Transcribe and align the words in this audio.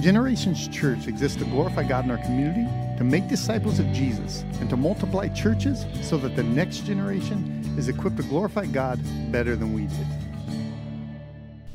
Generations 0.00 0.66
Church 0.68 1.08
exists 1.08 1.36
to 1.36 1.44
glorify 1.44 1.82
God 1.82 2.06
in 2.06 2.10
our 2.10 2.16
community, 2.24 2.66
to 2.96 3.04
make 3.04 3.28
disciples 3.28 3.78
of 3.78 3.92
Jesus, 3.92 4.44
and 4.58 4.70
to 4.70 4.76
multiply 4.76 5.28
churches 5.28 5.84
so 6.00 6.16
that 6.16 6.34
the 6.34 6.42
next 6.42 6.86
generation 6.86 7.62
is 7.76 7.88
equipped 7.88 8.16
to 8.16 8.22
glorify 8.22 8.64
God 8.64 8.98
better 9.30 9.56
than 9.56 9.74
we 9.74 9.82
did. 9.82 10.06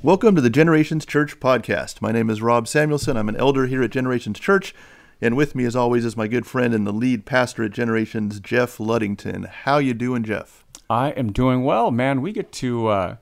Welcome 0.01 0.33
to 0.33 0.41
the 0.41 0.49
Generations 0.49 1.05
Church 1.05 1.39
podcast. 1.39 2.01
My 2.01 2.11
name 2.11 2.31
is 2.31 2.41
Rob 2.41 2.67
Samuelson. 2.67 3.15
I'm 3.15 3.29
an 3.29 3.35
elder 3.35 3.67
here 3.67 3.83
at 3.83 3.91
Generations 3.91 4.39
Church, 4.39 4.73
and 5.21 5.37
with 5.37 5.53
me, 5.53 5.63
as 5.63 5.75
always, 5.75 6.03
is 6.03 6.17
my 6.17 6.27
good 6.27 6.47
friend 6.47 6.73
and 6.73 6.87
the 6.87 6.91
lead 6.91 7.25
pastor 7.25 7.63
at 7.63 7.73
Generations, 7.73 8.39
Jeff 8.39 8.79
Luddington. 8.79 9.47
How 9.47 9.77
you 9.77 9.93
doing, 9.93 10.23
Jeff? 10.23 10.65
I 10.89 11.11
am 11.11 11.31
doing 11.31 11.63
well, 11.63 11.91
man. 11.91 12.23
We 12.23 12.31
get 12.31 12.51
to. 12.53 12.87
Uh, 12.87 13.15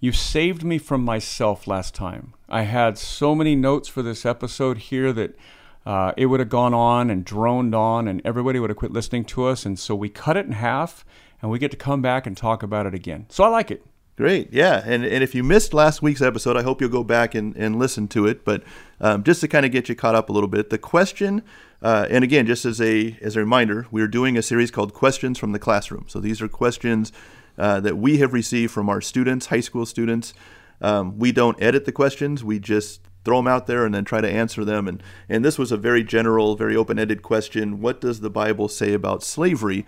you 0.00 0.12
saved 0.12 0.64
me 0.64 0.78
from 0.78 1.04
myself 1.04 1.66
last 1.66 1.94
time. 1.94 2.32
I 2.48 2.62
had 2.62 2.96
so 2.96 3.34
many 3.34 3.54
notes 3.54 3.86
for 3.86 4.02
this 4.02 4.24
episode 4.24 4.78
here 4.78 5.12
that 5.12 5.36
uh, 5.84 6.12
it 6.16 6.26
would 6.26 6.40
have 6.40 6.48
gone 6.48 6.74
on 6.74 7.10
and 7.10 7.24
droned 7.24 7.74
on, 7.74 8.08
and 8.08 8.22
everybody 8.24 8.58
would 8.58 8.70
have 8.70 8.78
quit 8.78 8.92
listening 8.92 9.24
to 9.26 9.44
us. 9.44 9.66
And 9.66 9.78
so 9.78 9.94
we 9.94 10.08
cut 10.08 10.36
it 10.36 10.46
in 10.46 10.52
half, 10.52 11.04
and 11.42 11.50
we 11.50 11.58
get 11.58 11.70
to 11.70 11.76
come 11.76 12.00
back 12.00 12.26
and 12.26 12.36
talk 12.36 12.62
about 12.62 12.86
it 12.86 12.94
again. 12.94 13.26
So 13.28 13.44
I 13.44 13.48
like 13.48 13.70
it. 13.70 13.84
Great, 14.16 14.52
yeah, 14.52 14.82
and 14.84 15.02
and 15.02 15.24
if 15.24 15.34
you 15.34 15.42
missed 15.42 15.72
last 15.72 16.02
week's 16.02 16.20
episode, 16.20 16.54
I 16.54 16.62
hope 16.62 16.82
you'll 16.82 16.90
go 16.90 17.04
back 17.04 17.34
and, 17.34 17.56
and 17.56 17.78
listen 17.78 18.06
to 18.08 18.26
it. 18.26 18.44
But 18.44 18.62
um, 19.00 19.22
just 19.22 19.40
to 19.40 19.48
kind 19.48 19.64
of 19.64 19.72
get 19.72 19.88
you 19.88 19.94
caught 19.94 20.14
up 20.14 20.28
a 20.28 20.32
little 20.32 20.48
bit, 20.48 20.68
the 20.68 20.76
question, 20.76 21.42
uh, 21.80 22.06
and 22.10 22.22
again, 22.22 22.46
just 22.46 22.66
as 22.66 22.82
a 22.82 23.16
as 23.22 23.36
a 23.36 23.40
reminder, 23.40 23.86
we're 23.90 24.08
doing 24.08 24.36
a 24.36 24.42
series 24.42 24.70
called 24.70 24.92
Questions 24.92 25.38
from 25.38 25.52
the 25.52 25.58
Classroom. 25.58 26.04
So 26.06 26.20
these 26.20 26.42
are 26.42 26.48
questions 26.48 27.12
uh, 27.60 27.78
that 27.78 27.98
we 27.98 28.16
have 28.16 28.32
received 28.32 28.72
from 28.72 28.88
our 28.88 29.02
students, 29.02 29.46
high 29.46 29.60
school 29.60 29.84
students. 29.84 30.32
Um, 30.80 31.18
we 31.18 31.30
don't 31.30 31.60
edit 31.62 31.84
the 31.84 31.92
questions; 31.92 32.42
we 32.42 32.58
just 32.58 33.02
throw 33.22 33.36
them 33.36 33.46
out 33.46 33.66
there 33.66 33.84
and 33.84 33.94
then 33.94 34.06
try 34.06 34.22
to 34.22 34.30
answer 34.30 34.64
them. 34.64 34.88
And 34.88 35.02
and 35.28 35.44
this 35.44 35.58
was 35.58 35.70
a 35.70 35.76
very 35.76 36.02
general, 36.02 36.56
very 36.56 36.74
open-ended 36.74 37.22
question: 37.22 37.82
What 37.82 38.00
does 38.00 38.20
the 38.20 38.30
Bible 38.30 38.68
say 38.68 38.94
about 38.94 39.22
slavery? 39.22 39.84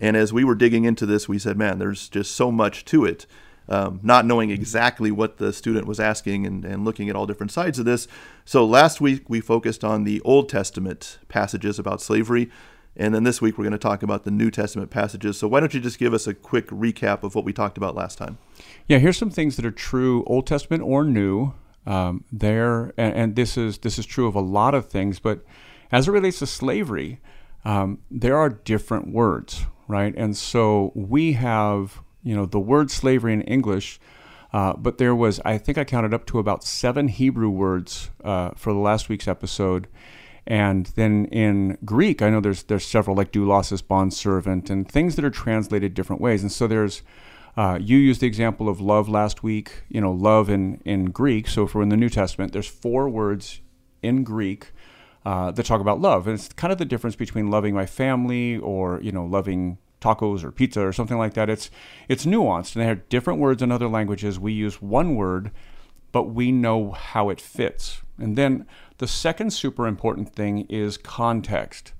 And 0.00 0.16
as 0.16 0.32
we 0.32 0.44
were 0.44 0.54
digging 0.54 0.84
into 0.84 1.06
this, 1.06 1.28
we 1.28 1.40
said, 1.40 1.58
"Man, 1.58 1.80
there's 1.80 2.08
just 2.08 2.36
so 2.36 2.52
much 2.52 2.84
to 2.86 3.04
it." 3.04 3.26
Um, 3.70 4.00
not 4.02 4.24
knowing 4.24 4.50
exactly 4.50 5.10
what 5.10 5.36
the 5.36 5.52
student 5.52 5.86
was 5.86 6.00
asking 6.00 6.46
and, 6.46 6.64
and 6.64 6.86
looking 6.86 7.10
at 7.10 7.16
all 7.16 7.26
different 7.26 7.52
sides 7.52 7.78
of 7.78 7.84
this. 7.84 8.08
So 8.46 8.64
last 8.64 8.98
week 8.98 9.28
we 9.28 9.40
focused 9.40 9.84
on 9.84 10.04
the 10.04 10.22
Old 10.22 10.48
Testament 10.48 11.18
passages 11.28 11.78
about 11.78 12.00
slavery. 12.00 12.48
And 12.96 13.14
then 13.14 13.24
this 13.24 13.40
week 13.40 13.56
we're 13.56 13.64
going 13.64 13.72
to 13.72 13.78
talk 13.78 14.02
about 14.02 14.24
the 14.24 14.30
New 14.30 14.50
Testament 14.50 14.90
passages. 14.90 15.38
So 15.38 15.46
why 15.46 15.60
don't 15.60 15.72
you 15.72 15.80
just 15.80 15.98
give 15.98 16.12
us 16.12 16.26
a 16.26 16.34
quick 16.34 16.66
recap 16.68 17.22
of 17.22 17.34
what 17.34 17.44
we 17.44 17.52
talked 17.52 17.78
about 17.78 17.94
last 17.94 18.18
time? 18.18 18.38
Yeah, 18.86 18.98
here's 18.98 19.16
some 19.16 19.30
things 19.30 19.56
that 19.56 19.64
are 19.64 19.70
true, 19.70 20.24
Old 20.26 20.46
Testament 20.46 20.82
or 20.82 21.04
New. 21.04 21.54
Um, 21.86 22.24
there, 22.30 22.92
and, 22.98 23.14
and, 23.14 23.36
this 23.36 23.56
is 23.56 23.78
this 23.78 23.98
is 23.98 24.04
true 24.04 24.26
of 24.26 24.34
a 24.34 24.40
lot 24.40 24.74
of 24.74 24.88
things, 24.88 25.20
but 25.20 25.42
as 25.90 26.06
it 26.06 26.10
relates 26.10 26.40
to 26.40 26.46
slavery, 26.46 27.18
um, 27.64 28.00
there 28.10 28.36
are 28.36 28.50
different 28.50 29.12
words, 29.12 29.64
right? 29.86 30.14
And 30.14 30.36
so 30.36 30.92
we 30.94 31.32
have, 31.34 32.02
you 32.22 32.36
know, 32.36 32.44
the 32.44 32.60
word 32.60 32.90
slavery 32.90 33.32
in 33.32 33.40
English. 33.42 34.00
Uh, 34.52 34.74
but 34.74 34.98
there 34.98 35.14
was, 35.14 35.40
I 35.44 35.58
think 35.58 35.76
I 35.76 35.84
counted 35.84 36.14
up 36.14 36.26
to 36.26 36.38
about 36.38 36.64
seven 36.64 37.08
Hebrew 37.08 37.50
words 37.50 38.10
uh, 38.24 38.50
for 38.56 38.72
the 38.72 38.78
last 38.78 39.08
week's 39.08 39.28
episode. 39.28 39.88
And 40.48 40.86
then 40.96 41.26
in 41.26 41.76
Greek, 41.84 42.22
I 42.22 42.30
know 42.30 42.40
there's 42.40 42.62
there's 42.64 42.86
several 42.86 43.14
like 43.14 43.32
doulos 43.32 43.86
bond 43.86 44.14
servant 44.14 44.70
and 44.70 44.90
things 44.90 45.14
that 45.16 45.24
are 45.24 45.30
translated 45.30 45.92
different 45.92 46.22
ways. 46.22 46.42
And 46.42 46.50
so 46.50 46.66
there's 46.66 47.02
uh, 47.58 47.78
you 47.80 47.98
used 47.98 48.22
the 48.22 48.26
example 48.26 48.66
of 48.66 48.80
love 48.80 49.10
last 49.10 49.42
week. 49.42 49.82
You 49.90 50.00
know, 50.00 50.10
love 50.10 50.48
in 50.48 50.80
in 50.86 51.10
Greek. 51.10 51.48
So 51.48 51.64
if 51.64 51.74
we're 51.74 51.82
in 51.82 51.90
the 51.90 51.98
New 51.98 52.08
Testament, 52.08 52.54
there's 52.54 52.66
four 52.66 53.10
words 53.10 53.60
in 54.02 54.24
Greek 54.24 54.72
uh, 55.26 55.50
that 55.50 55.66
talk 55.66 55.82
about 55.82 56.00
love, 56.00 56.26
and 56.26 56.34
it's 56.34 56.48
kind 56.48 56.72
of 56.72 56.78
the 56.78 56.86
difference 56.86 57.14
between 57.14 57.50
loving 57.50 57.74
my 57.74 57.84
family 57.84 58.56
or 58.56 59.00
you 59.02 59.12
know 59.12 59.26
loving 59.26 59.76
tacos 60.00 60.44
or 60.44 60.50
pizza 60.50 60.80
or 60.80 60.94
something 60.94 61.18
like 61.18 61.34
that. 61.34 61.50
It's 61.50 61.70
it's 62.08 62.24
nuanced, 62.24 62.74
and 62.74 62.82
they 62.82 62.86
have 62.86 63.06
different 63.10 63.38
words 63.38 63.60
in 63.60 63.70
other 63.70 63.88
languages. 63.88 64.40
We 64.40 64.54
use 64.54 64.80
one 64.80 65.14
word, 65.14 65.50
but 66.10 66.30
we 66.30 66.52
know 66.52 66.92
how 66.92 67.28
it 67.28 67.38
fits. 67.38 68.00
And 68.18 68.36
then 68.36 68.66
the 68.98 69.08
second 69.08 69.52
super 69.52 69.86
important 69.86 70.34
thing 70.34 70.66
is 70.68 70.96
context. 70.96 71.92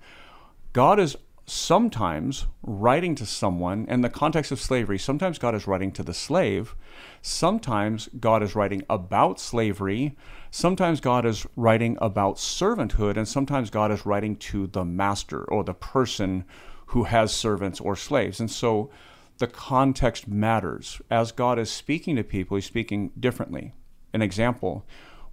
God 0.73 0.99
is 0.99 1.17
sometimes 1.47 2.47
writing 2.63 3.15
to 3.15 3.25
someone 3.25 3.87
in 3.89 4.03
the 4.03 4.11
context 4.11 4.53
of 4.53 4.61
slavery. 4.61 4.99
Sometimes 4.99 5.39
God 5.39 5.55
is 5.55 5.67
writing 5.67 5.91
to 5.93 6.03
the 6.03 6.13
slave. 6.13 6.75
Sometimes 7.23 8.09
God 8.21 8.43
is 8.43 8.55
writing 8.55 8.83
about 8.91 9.41
slavery. 9.41 10.17
Sometimes 10.51 11.01
God 11.01 11.25
is 11.25 11.47
writing 11.57 11.97
about 12.01 12.37
servanthood. 12.37 13.17
And 13.17 13.27
sometimes 13.27 13.71
God 13.71 13.91
is 13.91 14.05
writing 14.05 14.37
to 14.37 14.67
the 14.67 14.85
master 14.85 15.45
or 15.45 15.65
the 15.65 15.75
person 15.75 16.45
who 16.87 17.05
has 17.05 17.33
servants 17.33 17.81
or 17.81 17.97
slaves. 17.97 18.41
And 18.41 18.51
so 18.51 18.91
the 19.39 19.47
context 19.47 20.29
matters. 20.29 21.01
As 21.11 21.33
God 21.33 21.59
is 21.59 21.71
speaking 21.71 22.17
to 22.17 22.25
people, 22.25 22.57
He's 22.57 22.67
speaking 22.67 23.11
differently. 23.19 23.73
An 24.13 24.23
example 24.23 24.87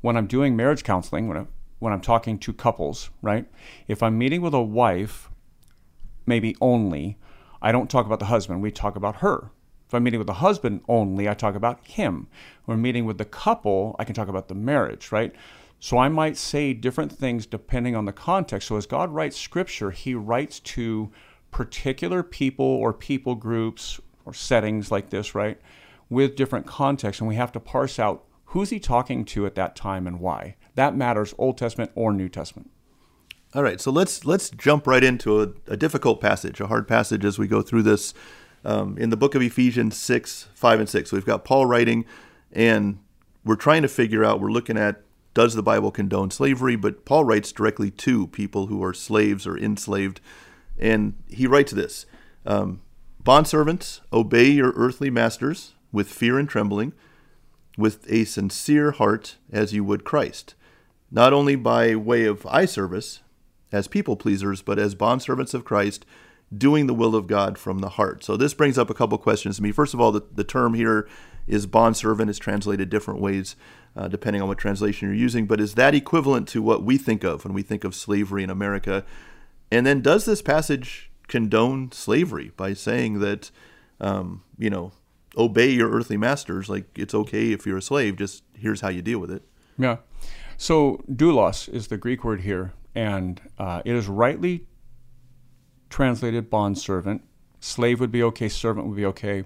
when 0.06 0.16
I'm 0.16 0.28
doing 0.28 0.56
marriage 0.56 0.84
counseling, 0.84 1.28
when, 1.28 1.36
I, 1.36 1.46
when 1.80 1.92
I'm 1.92 2.00
talking 2.00 2.38
to 2.38 2.54
couples, 2.54 3.10
right? 3.24 3.48
If 3.88 4.04
I'm 4.04 4.20
meeting 4.20 4.40
with 4.40 4.54
a 4.54 4.62
wife 4.62 5.32
maybe 6.28 6.56
only, 6.62 7.18
I 7.60 7.72
don't 7.72 7.90
talk 7.90 8.06
about 8.06 8.20
the 8.20 8.26
husband, 8.26 8.62
we 8.62 8.70
talk 8.70 8.96
about 8.96 9.16
her. 9.18 9.50
If 9.88 9.96
I'm 9.96 10.04
meeting 10.04 10.20
with 10.20 10.28
the 10.28 10.34
husband 10.34 10.82
only, 10.88 11.28
I 11.28 11.34
talk 11.34 11.56
about 11.56 11.84
him. 11.88 12.28
When 12.66 12.76
I'm 12.76 12.84
meeting 12.84 13.06
with 13.06 13.18
the 13.18 13.26
couple, 13.26 13.96
I 13.98 14.04
can 14.04 14.14
talk 14.14 14.28
about 14.28 14.48
the 14.48 14.54
marriage, 14.54 15.12
right? 15.12 15.34
So 15.80 15.98
I 15.98 16.08
might 16.08 16.38
say 16.38 16.72
different 16.72 17.12
things 17.12 17.48
depending 17.48 17.96
on 17.96 18.06
the 18.06 18.14
context. 18.14 18.68
So 18.68 18.78
as 18.78 18.86
God 18.86 19.10
writes 19.10 19.36
scripture, 19.36 19.90
he 19.90 20.14
writes 20.14 20.60
to 20.60 21.12
particular 21.50 22.22
people 22.22 22.64
or 22.64 22.94
people 22.94 23.34
groups 23.34 24.00
or 24.24 24.36
settings 24.36 24.92
like 24.92 25.10
this, 25.10 25.34
right? 25.34 25.60
With 26.12 26.36
different 26.36 26.68
contexts. 26.68 27.22
And 27.22 27.28
we 27.28 27.38
have 27.38 27.52
to 27.54 27.60
parse 27.60 27.98
out 27.98 28.24
who's 28.56 28.70
he 28.70 28.80
talking 28.80 29.26
to 29.26 29.46
at 29.46 29.54
that 29.56 29.76
time 29.76 30.08
and 30.08 30.18
why. 30.18 30.56
That 30.76 30.96
matters, 30.96 31.36
Old 31.38 31.58
Testament 31.58 31.92
or 31.94 32.14
New 32.14 32.30
Testament. 32.30 32.72
All 33.54 33.62
right, 33.62 33.82
so 33.82 33.92
let's 33.92 34.24
let's 34.24 34.50
jump 34.50 34.88
right 34.88 35.04
into 35.04 35.42
a, 35.42 35.50
a 35.68 35.76
difficult 35.76 36.22
passage, 36.22 36.62
a 36.62 36.68
hard 36.68 36.88
passage 36.88 37.26
as 37.26 37.38
we 37.38 37.48
go 37.48 37.62
through 37.62 37.84
this 37.84 38.14
um, 38.64 38.98
in 38.98 39.10
the 39.10 39.18
book 39.18 39.36
of 39.36 39.42
Ephesians 39.42 39.98
six, 39.98 40.48
five, 40.54 40.80
and 40.80 40.88
six. 40.88 41.10
So 41.10 41.18
we've 41.18 41.26
got 41.26 41.44
Paul 41.44 41.66
writing, 41.66 42.06
and 42.54 43.00
we're 43.44 43.58
trying 43.58 43.82
to 43.82 43.90
figure 43.90 44.24
out. 44.24 44.40
We're 44.40 44.52
looking 44.52 44.78
at 44.78 45.02
does 45.34 45.54
the 45.54 45.62
Bible 45.62 45.92
condone 45.92 46.32
slavery? 46.32 46.78
But 46.78 47.04
Paul 47.04 47.26
writes 47.26 47.52
directly 47.52 47.92
to 47.92 48.28
people 48.28 48.68
who 48.68 48.82
are 48.86 48.94
slaves 48.94 49.46
or 49.46 49.58
enslaved, 49.58 50.22
and 50.80 51.16
he 51.28 51.46
writes 51.46 51.74
this: 51.74 52.06
um, 52.46 52.82
Bondservants, 53.22 54.00
obey 54.14 54.50
your 54.50 54.72
earthly 54.78 55.10
masters 55.10 55.74
with 55.92 56.08
fear 56.08 56.40
and 56.40 56.48
trembling, 56.48 56.94
with 57.78 58.10
a 58.10 58.26
sincere 58.26 58.92
heart, 58.92 59.38
as 59.52 59.74
you 59.74 59.84
would 59.84 60.04
Christ, 60.04 60.56
not 61.12 61.34
only 61.34 61.56
by 61.56 61.96
way 61.96 62.26
of 62.26 62.46
eye 62.46 62.66
service 62.66 63.22
as 63.72 63.88
people 63.88 64.16
pleasers, 64.16 64.62
but 64.62 64.80
as 64.80 64.96
bondservants 64.96 65.54
of 65.54 65.66
Christ, 65.66 66.06
doing 66.56 66.88
the 66.88 66.94
will 66.94 67.16
of 67.16 67.28
God 67.28 67.58
from 67.58 67.80
the 67.80 67.90
heart. 67.90 68.24
So 68.24 68.38
this 68.38 68.54
brings 68.54 68.78
up 68.78 68.90
a 68.90 68.94
couple 68.94 69.18
questions 69.18 69.58
to 69.58 69.64
me. 69.64 69.72
First 69.72 69.94
of 69.94 70.00
all, 70.00 70.12
the, 70.12 70.22
the 70.34 70.44
term 70.44 70.74
here 70.74 71.08
is 71.48 71.66
bondservant 71.66 72.30
is 72.30 72.40
translated 72.40 72.90
different 72.90 73.20
ways 73.20 73.56
uh, 73.96 74.08
depending 74.08 74.42
on 74.42 74.48
what 74.48 74.58
translation 74.58 75.08
you're 75.08 75.16
using, 75.16 75.46
but 75.46 75.62
is 75.62 75.76
that 75.76 75.96
equivalent 75.96 76.48
to 76.50 76.62
what 76.62 76.84
we 76.84 76.98
think 76.98 77.24
of 77.24 77.46
when 77.46 77.54
we 77.54 77.62
think 77.62 77.84
of 77.84 77.96
slavery 77.96 78.44
in 78.44 78.50
America? 78.50 79.06
And 79.72 79.86
then 79.86 80.02
does 80.02 80.26
this 80.26 80.42
passage 80.42 81.10
condone 81.28 81.92
slavery 81.92 82.52
by 82.56 82.74
saying 82.74 83.20
that, 83.20 83.52
um, 84.00 84.44
you 84.58 84.70
know, 84.70 84.92
obey 85.38 85.70
your 85.70 85.90
earthly 85.92 86.18
masters? 86.18 86.70
Like 86.70 86.86
it's 86.98 87.14
okay 87.14 87.52
if 87.52 87.66
you're 87.66 87.78
a 87.78 87.82
slave, 87.82 88.18
just 88.18 88.44
here's 88.58 88.82
how 88.82 88.90
you 88.90 89.02
deal 89.02 89.20
with 89.20 89.32
it. 89.32 89.44
Yeah. 89.78 89.98
So 90.58 91.04
doulos 91.12 91.68
is 91.68 91.88
the 91.88 91.98
Greek 91.98 92.24
word 92.24 92.42
here 92.42 92.74
and 92.96 93.42
uh, 93.60 93.82
it 93.84 93.94
is 93.94 94.08
rightly 94.08 94.66
translated 95.90 96.50
bond 96.50 96.78
servant. 96.78 97.24
Slave 97.60 98.00
would 98.00 98.12
be 98.12 98.24
okay, 98.24 98.48
servant 98.48 98.88
would 98.88 98.96
be 98.96 99.06
okay. 99.06 99.44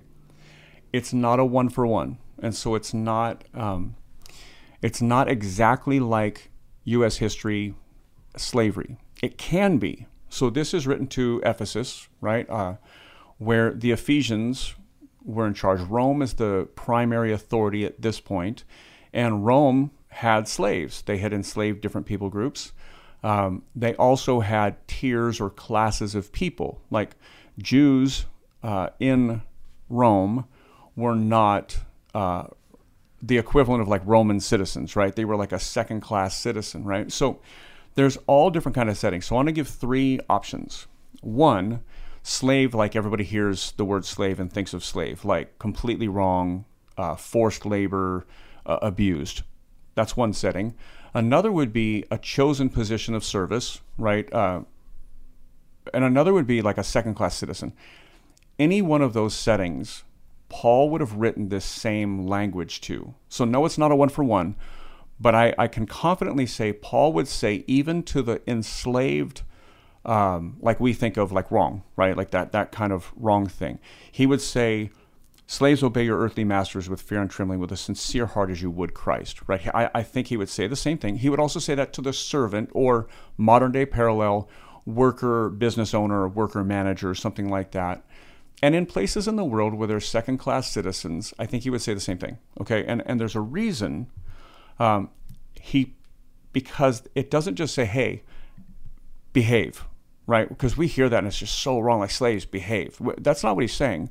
It's 0.94 1.14
not 1.14 1.40
a 1.40 1.46
one 1.46 1.70
for 1.70 1.86
one, 1.86 2.18
and 2.42 2.56
so 2.56 2.76
it's 2.76 2.94
not 2.94 3.44
um, 3.54 3.96
it's 4.82 5.02
not 5.02 5.30
exactly 5.30 6.00
like 6.00 6.52
U.S. 6.86 7.18
history 7.18 7.76
slavery. 8.36 8.98
It 9.22 9.38
can 9.38 9.78
be. 9.78 10.08
So 10.30 10.50
this 10.50 10.74
is 10.74 10.88
written 10.88 11.08
to 11.08 11.42
Ephesus, 11.44 12.08
right, 12.22 12.50
uh, 12.50 12.76
where 13.38 13.74
the 13.74 13.92
Ephesians 13.92 14.76
were 15.30 15.48
in 15.48 15.54
charge. 15.54 15.80
Rome 15.82 16.22
is 16.22 16.34
the 16.34 16.68
primary 16.76 17.32
authority 17.32 17.86
at 17.86 18.02
this 18.02 18.20
point, 18.20 18.64
and 19.14 19.46
Rome 19.46 19.92
had 20.10 20.48
slaves. 20.48 21.02
They 21.04 21.18
had 21.18 21.34
enslaved 21.34 21.82
different 21.82 22.08
people 22.08 22.30
groups. 22.30 22.74
Um, 23.24 23.64
they 23.76 23.96
also 23.96 24.40
had 24.40 24.88
tiers 24.88 25.40
or 25.40 25.50
classes 25.50 26.16
of 26.16 26.32
people. 26.32 26.82
Like 26.90 27.16
Jews 27.58 28.26
uh, 28.64 28.90
in 29.00 29.42
Rome 29.90 30.46
were 30.96 31.16
not 31.16 31.78
uh, 32.14 32.48
the 33.22 33.38
equivalent 33.38 33.82
of 33.82 33.88
like 33.88 34.02
Roman 34.06 34.40
citizens, 34.40 34.96
right? 34.96 35.16
They 35.16 35.26
were 35.26 35.36
like 35.36 35.52
a 35.52 35.60
second 35.60 36.02
class 36.02 36.38
citizen, 36.38 36.86
right? 36.86 37.12
So 37.12 37.40
there's 37.96 38.18
all 38.28 38.50
different 38.50 38.76
kind 38.76 38.90
of 38.90 38.98
settings. 38.98 39.26
So 39.26 39.36
I 39.36 39.38
want 39.38 39.48
to 39.50 39.54
give 39.54 39.68
three 39.68 40.20
options. 40.30 40.88
One, 41.22 41.82
slave, 42.30 42.76
like 42.76 42.96
everybody 42.96 43.24
hears 43.24 43.74
the 43.74 43.86
word 43.86 44.06
slave 44.06 44.40
and 44.40 44.54
thinks 44.54 44.74
of 44.74 44.86
slave, 44.86 45.26
like 45.26 45.58
completely 45.58 46.08
wrong, 46.08 46.66
uh, 46.98 47.16
forced 47.16 47.66
labor, 47.66 48.26
uh, 48.66 48.78
abused. 48.82 49.42
That's 49.96 50.16
one 50.16 50.34
setting. 50.34 50.76
Another 51.14 51.52
would 51.52 51.74
be 51.74 52.06
a 52.12 52.18
chosen 52.18 52.70
position 52.70 53.16
of 53.16 53.24
service, 53.24 53.82
right? 53.98 54.32
Uh, 54.32 54.62
and 55.92 56.04
another 56.04 56.32
would 56.32 56.46
be 56.46 56.62
like 56.62 56.78
a 56.78 56.84
second 56.84 57.16
class 57.16 57.36
citizen. 57.36 57.74
Any 58.60 58.82
one 58.82 59.02
of 59.02 59.14
those 59.14 59.34
settings, 59.34 60.04
Paul 60.50 60.92
would 60.92 61.02
have 61.02 61.14
written 61.14 61.50
this 61.50 61.66
same 61.66 62.28
language 62.28 62.80
to. 62.82 63.16
So, 63.28 63.44
no, 63.44 63.66
it's 63.66 63.78
not 63.78 63.92
a 63.92 63.96
one 63.96 64.10
for 64.10 64.24
one, 64.24 64.56
but 65.20 65.34
I, 65.34 65.56
I 65.58 65.68
can 65.68 65.88
confidently 65.88 66.46
say 66.46 66.74
Paul 66.74 67.12
would 67.14 67.28
say, 67.28 67.64
even 67.66 68.04
to 68.04 68.22
the 68.22 68.42
enslaved, 68.48 69.42
um, 70.06 70.58
like 70.60 70.80
we 70.80 70.94
think 70.94 71.18
of 71.18 71.32
like 71.32 71.52
wrong, 71.52 71.84
right? 71.96 72.16
Like 72.16 72.32
that, 72.32 72.52
that 72.52 72.72
kind 72.72 72.92
of 72.94 73.12
wrong 73.16 73.48
thing. 73.48 73.80
He 74.12 74.26
would 74.26 74.42
say, 74.42 74.92
Slaves, 75.48 75.82
obey 75.82 76.04
your 76.04 76.20
earthly 76.20 76.44
masters 76.44 76.88
with 76.88 77.02
fear 77.02 77.20
and 77.22 77.30
trembling, 77.30 77.60
with 77.60 77.72
a 77.72 77.76
sincere 77.76 78.28
heart 78.28 78.52
as 78.52 78.62
you 78.62 78.70
would 78.70 78.94
Christ. 78.94 79.40
Right? 79.48 79.68
I, 79.74 79.90
I 79.96 80.04
think 80.04 80.28
he 80.28 80.38
would 80.38 80.48
say 80.48 80.68
the 80.68 80.76
same 80.76 81.00
thing. 81.00 81.18
He 81.18 81.30
would 81.30 81.40
also 81.40 81.60
say 81.60 81.74
that 81.74 81.92
to 81.94 82.02
the 82.02 82.14
servant 82.14 82.70
or 82.72 83.08
modern 83.36 83.72
day 83.72 83.88
parallel 83.88 84.48
worker, 84.86 85.50
business 85.50 85.96
owner, 85.96 86.28
worker 86.28 86.64
manager, 86.64 87.16
something 87.16 87.50
like 87.50 87.72
that. 87.72 88.06
And 88.62 88.76
in 88.76 88.86
places 88.86 89.28
in 89.28 89.38
the 89.38 89.44
world 89.44 89.74
where 89.74 89.88
there's 89.88 90.08
second 90.08 90.38
class 90.38 90.70
citizens, 90.70 91.34
I 91.40 91.48
think 91.48 91.64
he 91.64 91.72
would 91.72 91.82
say 91.82 91.96
the 91.96 92.00
same 92.00 92.20
thing. 92.20 92.38
Okay. 92.62 92.86
And, 92.86 93.02
and 93.08 93.20
there's 93.20 93.36
a 93.36 93.42
reason 93.42 94.08
um, 94.78 95.10
he, 95.60 95.96
because 96.54 97.04
it 97.16 97.32
doesn't 97.32 97.56
just 97.56 97.74
say, 97.74 97.86
hey, 97.86 98.22
behave, 99.40 99.86
right? 100.28 100.50
Because 100.50 100.76
we 100.76 100.88
hear 100.88 101.08
that 101.08 101.20
and 101.20 101.28
it's 101.28 101.40
just 101.40 101.60
so 101.60 101.80
wrong, 101.80 102.00
like 102.00 102.12
slaves 102.12 102.44
behave. 102.44 102.98
That's 103.20 103.42
not 103.42 103.56
what 103.56 103.62
he's 103.62 103.74
saying. 103.74 104.10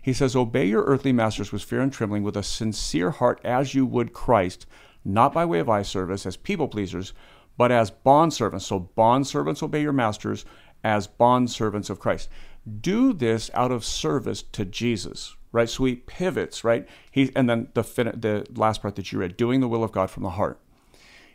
He 0.00 0.12
says, 0.12 0.36
Obey 0.36 0.66
your 0.66 0.84
earthly 0.84 1.12
masters 1.12 1.50
with 1.50 1.64
fear 1.64 1.80
and 1.80 1.92
trembling, 1.92 2.22
with 2.22 2.36
a 2.36 2.44
sincere 2.44 3.10
heart, 3.10 3.40
as 3.42 3.74
you 3.74 3.84
would 3.84 4.12
Christ, 4.12 4.66
not 5.04 5.32
by 5.34 5.44
way 5.44 5.58
of 5.58 5.68
eye 5.68 5.82
service 5.82 6.24
as 6.26 6.36
people 6.36 6.68
pleasers, 6.68 7.12
but 7.56 7.72
as 7.72 7.90
bondservants. 7.90 8.62
So, 8.62 8.88
bondservants 8.96 9.64
obey 9.64 9.82
your 9.82 9.92
masters 9.92 10.44
as 10.84 11.08
bondservants 11.08 11.90
of 11.90 11.98
Christ. 11.98 12.28
Do 12.80 13.12
this 13.12 13.50
out 13.52 13.72
of 13.72 13.84
service 13.84 14.44
to 14.52 14.64
Jesus, 14.64 15.36
right? 15.50 15.68
So 15.68 15.86
he 15.86 15.96
pivots, 15.96 16.62
right? 16.62 16.86
He 17.10 17.32
and 17.34 17.50
then 17.50 17.68
the 17.74 17.82
the 17.82 18.46
last 18.54 18.80
part 18.82 18.94
that 18.94 19.10
you 19.10 19.18
read, 19.18 19.36
doing 19.36 19.60
the 19.60 19.68
will 19.68 19.82
of 19.82 19.90
God 19.90 20.08
from 20.08 20.22
the 20.22 20.30
heart. 20.30 20.60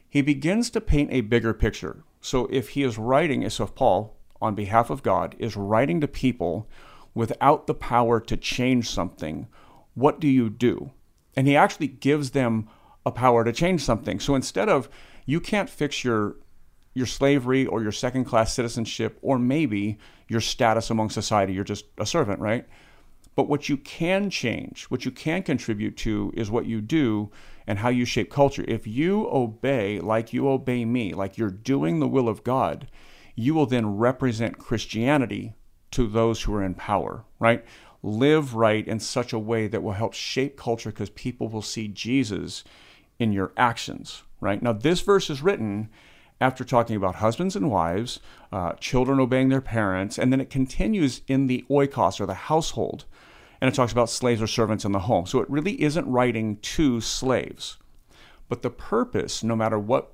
He 0.10 0.22
begins 0.22 0.70
to 0.70 0.80
paint 0.80 1.12
a 1.12 1.22
bigger 1.22 1.54
picture. 1.54 2.04
So 2.24 2.48
if 2.50 2.70
he 2.70 2.84
is 2.84 2.98
writing, 2.98 3.48
so 3.50 3.66
if 3.66 3.76
Paul, 3.76 4.16
on 4.42 4.56
behalf 4.56 4.90
of 4.90 5.04
God, 5.04 5.36
is 5.40 5.58
writing 5.58 6.00
to 6.00 6.08
people 6.08 6.70
without 7.14 7.68
the 7.68 7.74
power 7.74 8.22
to 8.22 8.38
change 8.38 8.90
something, 8.90 9.48
what 9.94 10.22
do 10.22 10.30
you 10.30 10.50
do? 10.50 10.92
And 11.36 11.48
he 11.48 11.58
actually 11.58 11.90
gives 11.90 12.32
them 12.32 12.70
a 13.06 13.12
power 13.12 13.44
to 13.44 13.52
change 13.52 13.82
something. 13.84 14.22
So 14.22 14.36
instead 14.36 14.70
of 14.70 14.88
you 15.26 15.42
can't 15.42 15.70
fix 15.70 16.04
your 16.04 16.38
your 16.94 17.08
slavery 17.08 17.66
or 17.66 17.82
your 17.82 17.92
second 17.92 18.24
class 18.24 18.54
citizenship 18.54 19.18
or 19.22 19.38
maybe 19.38 19.98
your 20.30 20.40
status 20.40 20.92
among 20.92 21.10
society, 21.10 21.52
you're 21.52 21.64
just 21.64 21.86
a 21.98 22.06
servant, 22.06 22.40
right? 22.40 22.66
But 23.36 23.50
what 23.50 23.68
you 23.68 23.78
can 23.78 24.30
change, 24.30 24.86
what 24.86 25.04
you 25.04 25.12
can 25.12 25.44
contribute 25.44 25.98
to 25.98 26.32
is 26.38 26.52
what 26.52 26.68
you 26.68 26.80
do 26.80 27.32
and 27.68 27.80
how 27.80 27.90
you 27.90 28.06
shape 28.06 28.30
culture. 28.30 28.66
If 28.68 28.86
you 28.88 29.28
obey 29.30 30.00
like 30.00 30.34
you 30.34 30.50
obey 30.50 30.86
me, 30.86 31.14
like 31.14 31.38
you're 31.38 31.50
doing 31.50 32.00
the 32.00 32.08
will 32.08 32.28
of 32.28 32.44
God, 32.44 32.88
you 33.36 33.54
will 33.54 33.66
then 33.66 33.98
represent 33.98 34.58
Christianity 34.58 35.56
to 35.92 36.08
those 36.08 36.44
who 36.44 36.54
are 36.56 36.64
in 36.64 36.76
power, 36.76 37.24
right? 37.40 37.64
Live 38.02 38.56
right 38.56 38.86
in 38.88 39.00
such 39.00 39.32
a 39.34 39.40
way 39.40 39.68
that 39.68 39.82
will 39.82 39.94
help 39.94 40.14
shape 40.14 40.58
culture 40.58 40.90
because 40.90 41.10
people 41.12 41.48
will 41.48 41.62
see 41.62 41.88
Jesus 41.88 42.64
in 43.20 43.32
your 43.32 43.54
actions, 43.56 44.24
right? 44.42 44.62
Now, 44.62 44.74
this 44.74 45.02
verse 45.02 45.30
is 45.30 45.42
written 45.42 45.90
after 46.42 46.64
talking 46.64 46.96
about 46.96 47.16
husbands 47.16 47.56
and 47.56 47.72
wives, 47.72 48.20
uh, 48.52 48.74
children 48.74 49.20
obeying 49.20 49.50
their 49.50 49.62
parents, 49.62 50.20
and 50.20 50.32
then 50.32 50.42
it 50.42 50.50
continues 50.50 51.22
in 51.28 51.48
the 51.48 51.64
oikos 51.70 52.20
or 52.20 52.26
the 52.26 52.34
household, 52.34 53.06
and 53.64 53.72
it 53.72 53.76
talks 53.78 53.94
about 53.94 54.10
slaves 54.10 54.42
or 54.42 54.48
servants 54.48 54.84
in 54.84 54.92
the 54.92 55.00
home. 55.00 55.26
So 55.26 55.40
it 55.40 55.50
really 55.50 55.82
isn't 55.82 56.06
writing 56.06 56.58
to 56.58 57.00
slaves. 57.00 57.78
But 58.50 58.62
the 58.62 58.70
purpose, 58.70 59.42
no 59.42 59.56
matter 59.56 59.80
what, 59.80 60.12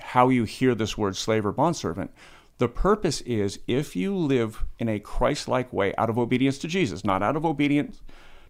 how 0.00 0.30
you 0.30 0.44
hear 0.44 0.74
this 0.74 0.96
word 0.96 1.14
slave 1.14 1.44
or 1.44 1.52
bondservant, 1.52 2.10
the 2.56 2.68
purpose 2.68 3.20
is 3.20 3.58
if 3.66 3.96
you 3.96 4.16
live 4.16 4.64
in 4.78 4.88
a 4.88 4.98
Christ 4.98 5.46
like 5.46 5.74
way 5.74 5.94
out 5.98 6.08
of 6.08 6.18
obedience 6.18 6.56
to 6.56 6.68
Jesus, 6.68 7.04
not 7.04 7.22
out 7.22 7.36
of 7.36 7.44
obedience 7.44 8.00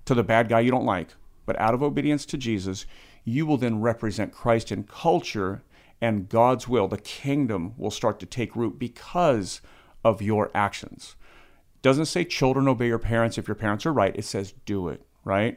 to 0.05 0.15
the 0.15 0.23
bad 0.23 0.49
guy 0.49 0.61
you 0.61 0.71
don't 0.71 0.87
like, 0.87 1.09
but 1.45 1.59
out 1.61 1.75
of 1.75 1.83
obedience 1.83 2.25
to 2.27 2.39
Jesus, 2.39 2.87
you 3.25 3.47
will 3.47 3.57
then 3.57 3.81
represent 3.81 4.33
Christ 4.33 4.71
in 4.71 4.85
culture 4.85 5.65
and 6.01 6.29
God's 6.29 6.69
will. 6.69 6.87
The 6.87 6.99
kingdom 6.99 7.75
will 7.77 7.91
start 7.91 8.21
to 8.21 8.27
take 8.27 8.55
root 8.55 8.79
because 8.79 9.61
of 10.05 10.23
your 10.23 10.53
actions. 10.55 11.17
Doesn't 11.87 12.07
say 12.07 12.25
children 12.25 12.67
obey 12.67 12.89
your 12.89 12.99
parents 12.99 13.39
if 13.39 13.47
your 13.47 13.55
parents 13.55 13.87
are 13.87 13.93
right. 13.93 14.17
It 14.17 14.25
says 14.25 14.55
do 14.65 14.89
it, 14.89 15.07
right? 15.23 15.57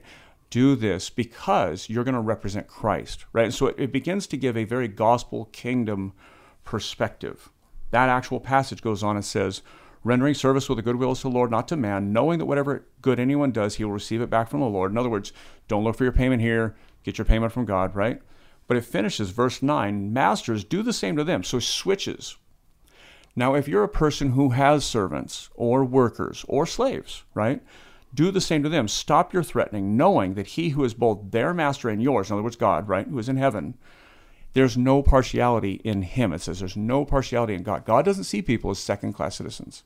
Do 0.51 0.75
this 0.75 1.09
because 1.09 1.89
you're 1.89 2.03
going 2.03 2.13
to 2.13 2.21
represent 2.21 2.67
Christ, 2.67 3.25
right? 3.33 3.45
And 3.45 3.53
so 3.53 3.65
it, 3.65 3.79
it 3.79 3.91
begins 3.91 4.27
to 4.27 4.37
give 4.37 4.55
a 4.55 4.63
very 4.63 4.87
gospel 4.87 5.45
kingdom 5.45 6.13
perspective. 6.63 7.49
That 7.89 8.09
actual 8.09 8.39
passage 8.39 8.83
goes 8.83 9.01
on 9.01 9.15
and 9.15 9.25
says, 9.25 9.63
rendering 10.03 10.35
service 10.35 10.69
with 10.69 10.77
a 10.77 10.83
good 10.83 10.97
will 10.97 11.15
to 11.15 11.23
the 11.23 11.29
Lord, 11.29 11.49
not 11.49 11.67
to 11.69 11.75
man, 11.75 12.13
knowing 12.13 12.37
that 12.37 12.45
whatever 12.45 12.85
good 13.01 13.19
anyone 13.19 13.51
does, 13.51 13.77
he 13.77 13.83
will 13.83 13.93
receive 13.93 14.21
it 14.21 14.29
back 14.29 14.51
from 14.51 14.59
the 14.59 14.67
Lord. 14.67 14.91
In 14.91 14.99
other 14.99 15.09
words, 15.09 15.33
don't 15.67 15.83
look 15.83 15.95
for 15.95 16.03
your 16.03 16.13
payment 16.13 16.43
here, 16.43 16.75
get 17.01 17.17
your 17.17 17.25
payment 17.25 17.53
from 17.53 17.65
God, 17.65 17.95
right? 17.95 18.21
But 18.67 18.77
it 18.77 18.85
finishes, 18.85 19.31
verse 19.31 19.63
9 19.63 20.13
Masters, 20.13 20.63
do 20.63 20.83
the 20.83 20.93
same 20.93 21.15
to 21.15 21.23
them. 21.23 21.43
So 21.43 21.57
switches. 21.57 22.37
Now, 23.35 23.55
if 23.55 23.67
you're 23.67 23.83
a 23.83 23.89
person 23.89 24.31
who 24.31 24.49
has 24.49 24.83
servants 24.83 25.49
or 25.55 25.83
workers 25.85 26.45
or 26.47 26.65
slaves, 26.65 27.23
right? 27.33 27.61
Do 28.13 28.31
the 28.31 28.41
same 28.41 28.63
to 28.63 28.69
them. 28.69 28.87
Stop 28.87 29.33
your 29.33 29.43
threatening, 29.43 29.95
knowing 29.95 30.33
that 30.33 30.47
he 30.47 30.69
who 30.69 30.83
is 30.83 30.93
both 30.93 31.31
their 31.31 31.53
master 31.53 31.89
and 31.89 32.01
yours, 32.01 32.29
in 32.29 32.33
other 32.33 32.43
words, 32.43 32.55
God, 32.55 32.87
right, 32.87 33.07
who 33.07 33.19
is 33.19 33.29
in 33.29 33.37
heaven, 33.37 33.77
there's 34.53 34.75
no 34.75 35.03
partiality 35.03 35.73
in 35.83 36.01
him. 36.01 36.33
It 36.33 36.41
says 36.41 36.59
there's 36.59 36.75
no 36.75 37.05
partiality 37.05 37.53
in 37.53 37.63
God. 37.63 37.85
God 37.85 38.03
doesn't 38.05 38.23
see 38.23 38.41
people 38.41 38.71
as 38.71 38.79
second 38.79 39.13
class 39.13 39.35
citizens, 39.35 39.83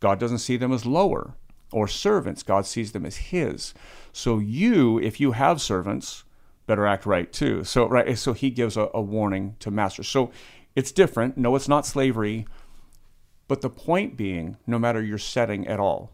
God 0.00 0.18
doesn't 0.18 0.38
see 0.38 0.56
them 0.56 0.72
as 0.72 0.84
lower 0.84 1.34
or 1.72 1.88
servants. 1.88 2.42
God 2.42 2.66
sees 2.66 2.92
them 2.92 3.06
as 3.06 3.16
his. 3.16 3.72
So 4.12 4.38
you, 4.38 4.98
if 4.98 5.20
you 5.20 5.32
have 5.32 5.60
servants, 5.60 6.24
better 6.66 6.86
act 6.86 7.06
right 7.06 7.32
too. 7.32 7.64
So 7.64 7.88
right, 7.88 8.16
so 8.18 8.34
he 8.34 8.50
gives 8.50 8.76
a, 8.76 8.90
a 8.92 9.00
warning 9.00 9.56
to 9.60 9.70
masters. 9.70 10.08
So 10.08 10.30
it's 10.76 10.92
different. 10.92 11.36
No, 11.36 11.56
it's 11.56 11.68
not 11.68 11.86
slavery. 11.86 12.46
But 13.52 13.60
the 13.60 13.68
point 13.68 14.16
being, 14.16 14.56
no 14.66 14.78
matter 14.78 15.02
your 15.02 15.18
setting 15.18 15.68
at 15.68 15.78
all, 15.78 16.10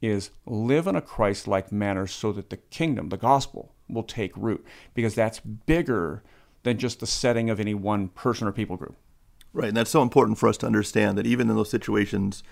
is 0.00 0.30
live 0.46 0.86
in 0.86 0.96
a 0.96 1.02
Christ 1.02 1.46
like 1.46 1.70
manner 1.70 2.06
so 2.06 2.32
that 2.32 2.48
the 2.48 2.56
kingdom, 2.56 3.10
the 3.10 3.18
gospel, 3.18 3.74
will 3.90 4.04
take 4.04 4.34
root. 4.34 4.64
Because 4.94 5.14
that's 5.14 5.38
bigger 5.38 6.22
than 6.62 6.78
just 6.78 7.00
the 7.00 7.06
setting 7.06 7.50
of 7.50 7.60
any 7.60 7.74
one 7.74 8.08
person 8.08 8.48
or 8.48 8.52
people 8.52 8.78
group. 8.78 8.96
Right, 9.52 9.68
and 9.68 9.76
that's 9.76 9.90
so 9.90 10.00
important 10.00 10.38
for 10.38 10.48
us 10.48 10.56
to 10.56 10.66
understand 10.66 11.18
that 11.18 11.26
even 11.26 11.50
in 11.50 11.56
those 11.56 11.68
situations 11.68 12.42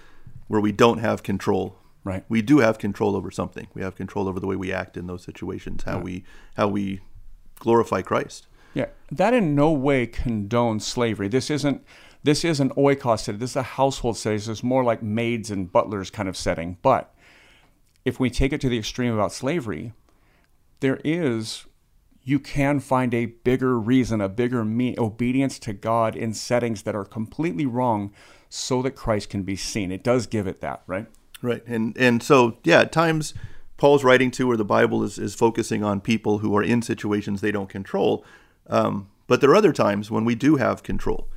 where 0.49 0.61
we 0.61 0.71
don't 0.71 0.99
have 0.99 1.23
control, 1.23 1.79
right, 2.05 2.27
we 2.29 2.43
do 2.43 2.59
have 2.59 2.77
control 2.77 3.17
over 3.17 3.31
something. 3.31 3.69
We 3.73 3.81
have 3.81 3.97
control 3.97 4.29
over 4.29 4.39
the 4.39 4.47
way 4.47 4.57
we 4.57 4.71
act 4.71 4.99
in 4.99 5.07
those 5.07 5.25
situations, 5.25 5.85
how 5.85 5.95
right. 5.95 6.05
we 6.05 6.25
how 6.59 6.69
we 6.69 7.01
glorify 7.59 8.03
Christ. 8.03 8.49
Yeah, 8.75 8.89
that 9.11 9.33
in 9.33 9.55
no 9.55 9.73
way 9.73 10.07
condones 10.07 10.83
slavery. 10.83 11.29
This 11.29 11.49
isn't 11.49 11.83
this 12.23 12.45
is 12.45 12.61
an 12.61 12.71
oikos 12.71 13.21
setting. 13.21 13.39
This 13.39 13.51
is 13.51 13.57
a 13.57 13.63
household 13.63 14.17
setting. 14.17 14.39
This 14.39 14.49
is 14.49 14.63
more 14.63 14.85
like 14.85 15.03
maids 15.03 15.51
and 15.51 15.71
butlers 15.71 16.11
kind 16.11 16.29
of 16.29 16.37
setting. 16.37 16.79
But 16.83 17.15
if 18.05 18.19
we 18.19 18.31
take 18.31 18.53
it 18.53 18.61
to 18.63 18.69
the 18.69 18.79
extreme 18.79 19.13
about 19.13 19.33
slavery, 19.33 19.93
there 20.81 21.01
is 21.05 21.67
you 22.23 22.39
can 22.39 22.79
find 22.79 23.15
a 23.15 23.27
bigger 23.27 23.79
reason, 23.79 24.21
a 24.21 24.29
bigger 24.29 24.63
me- 24.63 24.95
obedience 24.99 25.59
to 25.61 25.73
God 25.73 26.15
in 26.15 26.35
settings 26.35 26.83
that 26.83 26.95
are 26.95 27.05
completely 27.05 27.65
wrong 27.65 28.13
so 28.51 28.83
that 28.83 28.91
Christ 28.91 29.31
can 29.31 29.45
be 29.45 29.57
seen. 29.57 29.91
It 29.91 30.03
does 30.03 30.27
give 30.27 30.47
it 30.47 30.61
that, 30.61 30.83
right? 30.87 31.07
Right. 31.41 31.63
And 31.67 31.97
and 31.97 32.23
so 32.23 32.59
yeah, 32.65 32.81
at 32.81 32.93
times 32.93 33.35
Paul's 33.77 34.05
writing 34.05 34.31
to 34.33 34.47
where 34.47 34.57
the 34.57 34.65
Bible 34.65 35.03
is, 35.05 35.19
is 35.19 35.35
focusing 35.35 35.85
on 35.85 36.01
people 36.01 36.39
who 36.39 36.57
are 36.57 36.63
in 36.63 36.83
situations 36.83 37.41
they 37.41 37.53
don't 37.53 37.69
control. 37.69 38.25
Um, 38.67 39.09
but 39.27 39.41
there 39.41 39.51
are 39.51 39.57
other 39.57 39.73
times 39.73 40.11
when 40.11 40.25
we 40.25 40.35
do 40.35 40.57
have 40.57 40.83
control. 40.83 41.29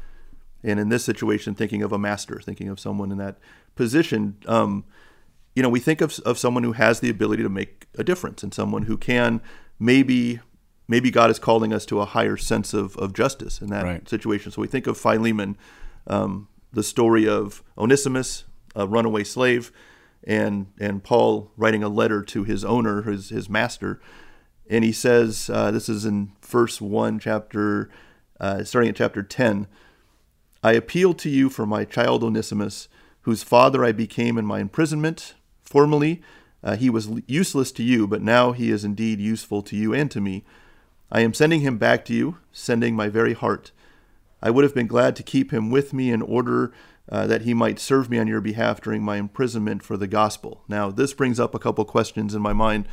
And 0.63 0.79
in 0.79 0.89
this 0.89 1.03
situation, 1.03 1.55
thinking 1.55 1.81
of 1.81 1.91
a 1.91 1.97
master, 1.97 2.39
thinking 2.39 2.69
of 2.69 2.79
someone 2.79 3.11
in 3.11 3.17
that 3.17 3.37
position, 3.75 4.37
um, 4.45 4.83
you 5.55 5.63
know, 5.63 5.69
we 5.69 5.79
think 5.79 6.01
of, 6.01 6.19
of 6.19 6.37
someone 6.37 6.63
who 6.63 6.73
has 6.73 6.99
the 6.99 7.09
ability 7.09 7.43
to 7.43 7.49
make 7.49 7.87
a 7.97 8.03
difference 8.03 8.43
and 8.43 8.53
someone 8.53 8.83
who 8.83 8.97
can 8.97 9.41
maybe 9.79 10.39
maybe 10.87 11.09
God 11.09 11.29
is 11.29 11.39
calling 11.39 11.71
us 11.73 11.85
to 11.85 12.01
a 12.01 12.05
higher 12.05 12.35
sense 12.35 12.73
of, 12.73 12.97
of 12.97 13.13
justice 13.13 13.61
in 13.61 13.69
that 13.69 13.83
Right. 13.85 14.09
situation. 14.09 14.51
So 14.51 14.61
we 14.61 14.67
think 14.67 14.87
of 14.87 14.97
Philemon, 14.97 15.57
um, 16.05 16.49
the 16.73 16.83
story 16.83 17.27
of 17.27 17.63
Onesimus, 17.77 18.43
a 18.75 18.85
runaway 18.87 19.23
slave, 19.23 19.71
and 20.23 20.67
and 20.79 21.03
Paul 21.03 21.51
writing 21.57 21.81
a 21.83 21.89
letter 21.89 22.21
to 22.23 22.43
his 22.43 22.63
owner, 22.63 23.03
his 23.03 23.29
his 23.29 23.49
master, 23.49 23.99
and 24.69 24.83
he 24.83 24.91
says, 24.91 25.49
uh, 25.51 25.71
this 25.71 25.89
is 25.89 26.05
in 26.05 26.33
verse 26.41 26.79
one, 26.79 27.19
chapter, 27.19 27.89
uh, 28.39 28.63
starting 28.63 28.89
at 28.89 28.95
chapter 28.95 29.23
ten. 29.23 29.67
I 30.63 30.73
appeal 30.73 31.13
to 31.15 31.29
you 31.29 31.49
for 31.49 31.65
my 31.65 31.85
child 31.85 32.23
Onesimus, 32.23 32.87
whose 33.21 33.43
father 33.43 33.83
I 33.83 33.91
became 33.91 34.37
in 34.37 34.45
my 34.45 34.59
imprisonment. 34.59 35.33
Formerly, 35.63 36.21
uh, 36.63 36.75
he 36.75 36.89
was 36.89 37.09
useless 37.27 37.71
to 37.73 37.83
you, 37.83 38.07
but 38.07 38.21
now 38.21 38.51
he 38.51 38.69
is 38.69 38.83
indeed 38.85 39.19
useful 39.19 39.61
to 39.63 39.75
you 39.75 39.93
and 39.93 40.11
to 40.11 40.21
me. 40.21 40.43
I 41.11 41.21
am 41.21 41.33
sending 41.33 41.61
him 41.61 41.77
back 41.77 42.05
to 42.05 42.13
you, 42.13 42.37
sending 42.51 42.95
my 42.95 43.09
very 43.09 43.33
heart. 43.33 43.71
I 44.41 44.49
would 44.49 44.63
have 44.63 44.75
been 44.75 44.87
glad 44.87 45.15
to 45.17 45.23
keep 45.23 45.51
him 45.51 45.69
with 45.69 45.93
me 45.93 46.11
in 46.11 46.21
order 46.21 46.71
uh, 47.09 47.27
that 47.27 47.41
he 47.41 47.53
might 47.53 47.79
serve 47.79 48.09
me 48.09 48.17
on 48.17 48.27
your 48.27 48.41
behalf 48.41 48.81
during 48.81 49.03
my 49.03 49.17
imprisonment 49.17 49.83
for 49.83 49.97
the 49.97 50.07
gospel. 50.07 50.63
Now, 50.67 50.89
this 50.91 51.13
brings 51.13 51.39
up 51.39 51.53
a 51.53 51.59
couple 51.59 51.83
questions 51.85 52.33
in 52.33 52.41
my 52.41 52.53
mind. 52.53 52.87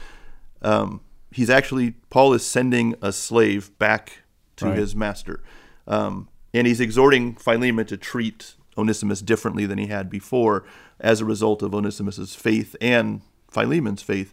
Um, 0.63 1.01
he's 1.31 1.51
actually, 1.51 1.93
Paul 2.11 2.33
is 2.33 2.45
sending 2.45 2.95
a 3.01 3.13
slave 3.13 3.77
back 3.79 4.23
to 4.57 4.67
Right. 4.67 4.79
his 4.79 4.97
master. 4.97 5.43
Um, 5.87 6.29
and 6.53 6.67
he's 6.67 6.81
exhorting 6.81 7.35
Philemon 7.35 7.87
to 7.87 7.97
treat 7.97 8.55
Onesimus 8.77 9.21
differently 9.21 9.67
than 9.67 9.79
he 9.79 9.87
had 9.87 10.09
before 10.09 10.65
as 11.01 11.21
a 11.21 11.25
result 11.25 11.63
of 11.63 11.73
Onesimus's 11.73 12.35
faith 12.35 12.75
and 12.81 13.23
Philemon's 13.51 14.03
faith. 14.03 14.33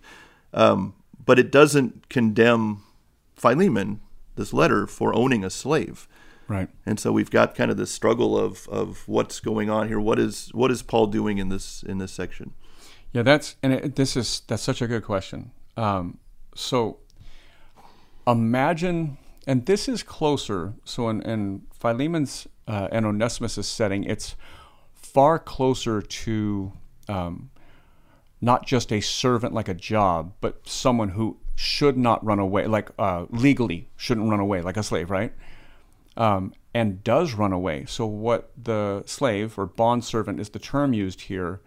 Um, 0.53 0.93
but 1.25 1.39
it 1.39 1.51
doesn't 1.51 2.09
condemn 2.09 2.83
Philemon, 3.35 4.01
this 4.35 4.53
letter, 4.53 4.87
for 4.87 5.15
owning 5.15 5.43
a 5.43 5.49
slave. 5.49 6.07
Right. 6.47 6.69
And 6.85 6.99
so 6.99 7.11
we've 7.11 7.31
got 7.31 7.55
kind 7.55 7.71
of 7.71 7.77
this 7.77 7.91
struggle 7.91 8.37
of, 8.37 8.67
of 8.69 9.07
what's 9.07 9.39
going 9.39 9.69
on 9.69 9.87
here. 9.87 9.99
What 9.99 10.19
is 10.19 10.49
what 10.53 10.69
is 10.69 10.83
Paul 10.83 11.07
doing 11.07 11.39
in 11.39 11.49
this 11.49 11.81
in 11.83 11.97
this 11.97 12.11
section? 12.11 12.53
Yeah, 13.11 13.23
that's 13.23 13.55
and 13.63 13.73
it, 13.73 13.95
this 13.95 14.15
is 14.15 14.43
that's 14.47 14.61
such 14.61 14.81
a 14.81 14.87
good 14.87 15.03
question. 15.03 15.51
Um, 15.75 16.19
so 16.53 16.99
imagine, 18.27 19.17
and 19.47 19.65
this 19.65 19.87
is 19.87 20.03
closer. 20.03 20.73
So 20.83 21.09
in, 21.09 21.21
in 21.21 21.63
Philemon's 21.71 22.47
uh, 22.67 22.87
and 22.91 23.05
Onesimus' 23.05 23.67
setting, 23.67 24.03
it's 24.03 24.35
far 24.93 25.39
closer 25.39 26.01
to 26.01 26.73
um, 27.07 27.51
not 28.41 28.65
just 28.65 28.91
a 28.91 29.01
servant 29.01 29.53
like 29.53 29.67
a 29.67 29.73
job, 29.73 30.33
but 30.41 30.67
someone 30.67 31.09
who 31.09 31.37
should 31.55 31.97
not 31.97 32.23
run 32.25 32.39
away, 32.39 32.65
like 32.67 32.89
uh, 32.99 33.25
legally 33.29 33.89
shouldn't 33.95 34.29
run 34.29 34.39
away, 34.39 34.61
like 34.61 34.77
a 34.77 34.83
slave, 34.83 35.09
right? 35.09 35.33
um, 36.17 36.53
and 36.73 37.03
does 37.03 37.33
run 37.33 37.53
away. 37.53 37.85
So, 37.87 38.05
what 38.05 38.51
the 38.61 39.03
slave 39.05 39.57
or 39.57 39.65
bond 39.65 40.03
servant 40.03 40.39
is 40.39 40.49
the 40.49 40.59
term 40.59 40.93
used 40.93 41.21
here, 41.21 41.61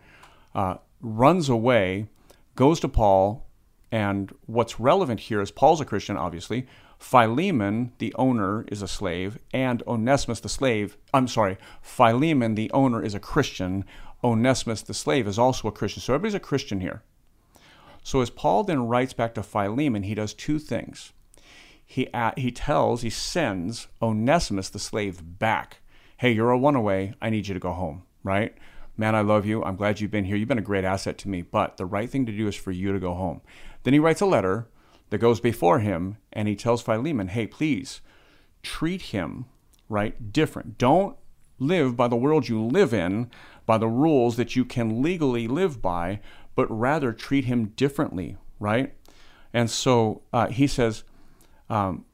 uh, 0.54 0.76
runs 1.00 1.48
away, 1.48 2.08
goes 2.56 2.80
to 2.80 2.88
Paul, 2.88 3.46
and 3.90 4.34
what's 4.46 4.80
relevant 4.80 5.20
here 5.20 5.40
is 5.40 5.50
Paul's 5.50 5.80
a 5.80 5.84
Christian, 5.84 6.16
obviously. 6.16 6.66
Philemon, 6.98 7.92
the 7.98 8.14
owner, 8.14 8.64
is 8.68 8.82
a 8.82 8.88
slave, 8.88 9.38
and 9.52 9.82
Onesimus, 9.86 10.40
the 10.40 10.48
slave, 10.48 10.96
I'm 11.14 11.28
sorry, 11.28 11.56
Philemon, 11.80 12.54
the 12.54 12.70
owner, 12.72 13.02
is 13.02 13.14
a 13.14 13.20
Christian. 13.20 13.84
Onesimus, 14.22 14.82
the 14.82 14.94
slave, 14.94 15.28
is 15.28 15.38
also 15.38 15.68
a 15.68 15.72
Christian. 15.72 16.02
So, 16.02 16.14
everybody's 16.14 16.34
a 16.34 16.40
Christian 16.40 16.80
here. 16.80 17.02
So, 18.02 18.20
as 18.20 18.30
Paul 18.30 18.64
then 18.64 18.88
writes 18.88 19.12
back 19.12 19.34
to 19.34 19.42
Philemon, 19.42 20.02
he 20.02 20.14
does 20.14 20.34
two 20.34 20.58
things 20.58 21.12
he 21.90 22.06
a 22.12 22.34
he 22.36 22.52
tells 22.52 23.00
he 23.00 23.08
sends 23.08 23.88
Onesimus 24.02 24.68
the 24.68 24.78
slave 24.78 25.38
back. 25.38 25.80
Hey, 26.18 26.32
you're 26.32 26.50
a 26.50 26.58
runaway. 26.58 27.14
I 27.22 27.30
need 27.30 27.48
you 27.48 27.54
to 27.54 27.60
go 27.60 27.72
home. 27.72 28.02
Right? 28.22 28.54
Man, 28.98 29.14
I 29.14 29.22
love 29.22 29.46
you. 29.46 29.64
I'm 29.64 29.76
glad 29.76 29.98
you've 29.98 30.10
been 30.10 30.24
here. 30.24 30.36
You've 30.36 30.48
been 30.48 30.58
a 30.58 30.62
great 30.62 30.84
asset 30.84 31.16
to 31.18 31.28
me. 31.28 31.40
But 31.40 31.78
the 31.78 31.86
right 31.86 32.10
thing 32.10 32.26
to 32.26 32.32
do 32.32 32.46
is 32.46 32.54
for 32.54 32.72
you 32.72 32.92
to 32.92 32.98
go 32.98 33.14
home. 33.14 33.40
Then 33.84 33.94
he 33.94 34.00
writes 34.00 34.20
a 34.20 34.26
letter 34.26 34.68
that 35.10 35.18
goes 35.18 35.40
before 35.40 35.80
him, 35.80 36.18
and 36.32 36.48
he 36.48 36.56
tells 36.56 36.82
Philemon, 36.82 37.28
Hey, 37.28 37.46
please 37.46 38.00
treat 38.62 39.02
him 39.02 39.46
right 39.88 40.32
different. 40.32 40.78
Don't 40.78 41.16
live 41.58 41.96
by 41.96 42.08
the 42.08 42.16
world 42.16 42.48
you 42.48 42.62
live 42.62 42.92
in, 42.92 43.30
by 43.66 43.78
the 43.78 43.88
rules 43.88 44.36
that 44.36 44.56
you 44.56 44.64
can 44.64 45.02
legally 45.02 45.48
live 45.48 45.80
by, 45.82 46.20
but 46.54 46.66
rather 46.70 47.12
treat 47.12 47.44
him 47.44 47.66
differently. 47.76 48.36
Right? 48.58 48.94
And 49.52 49.70
so 49.70 50.22
uh, 50.32 50.48
he 50.48 50.66
says, 50.66 51.04
um, 51.70 52.04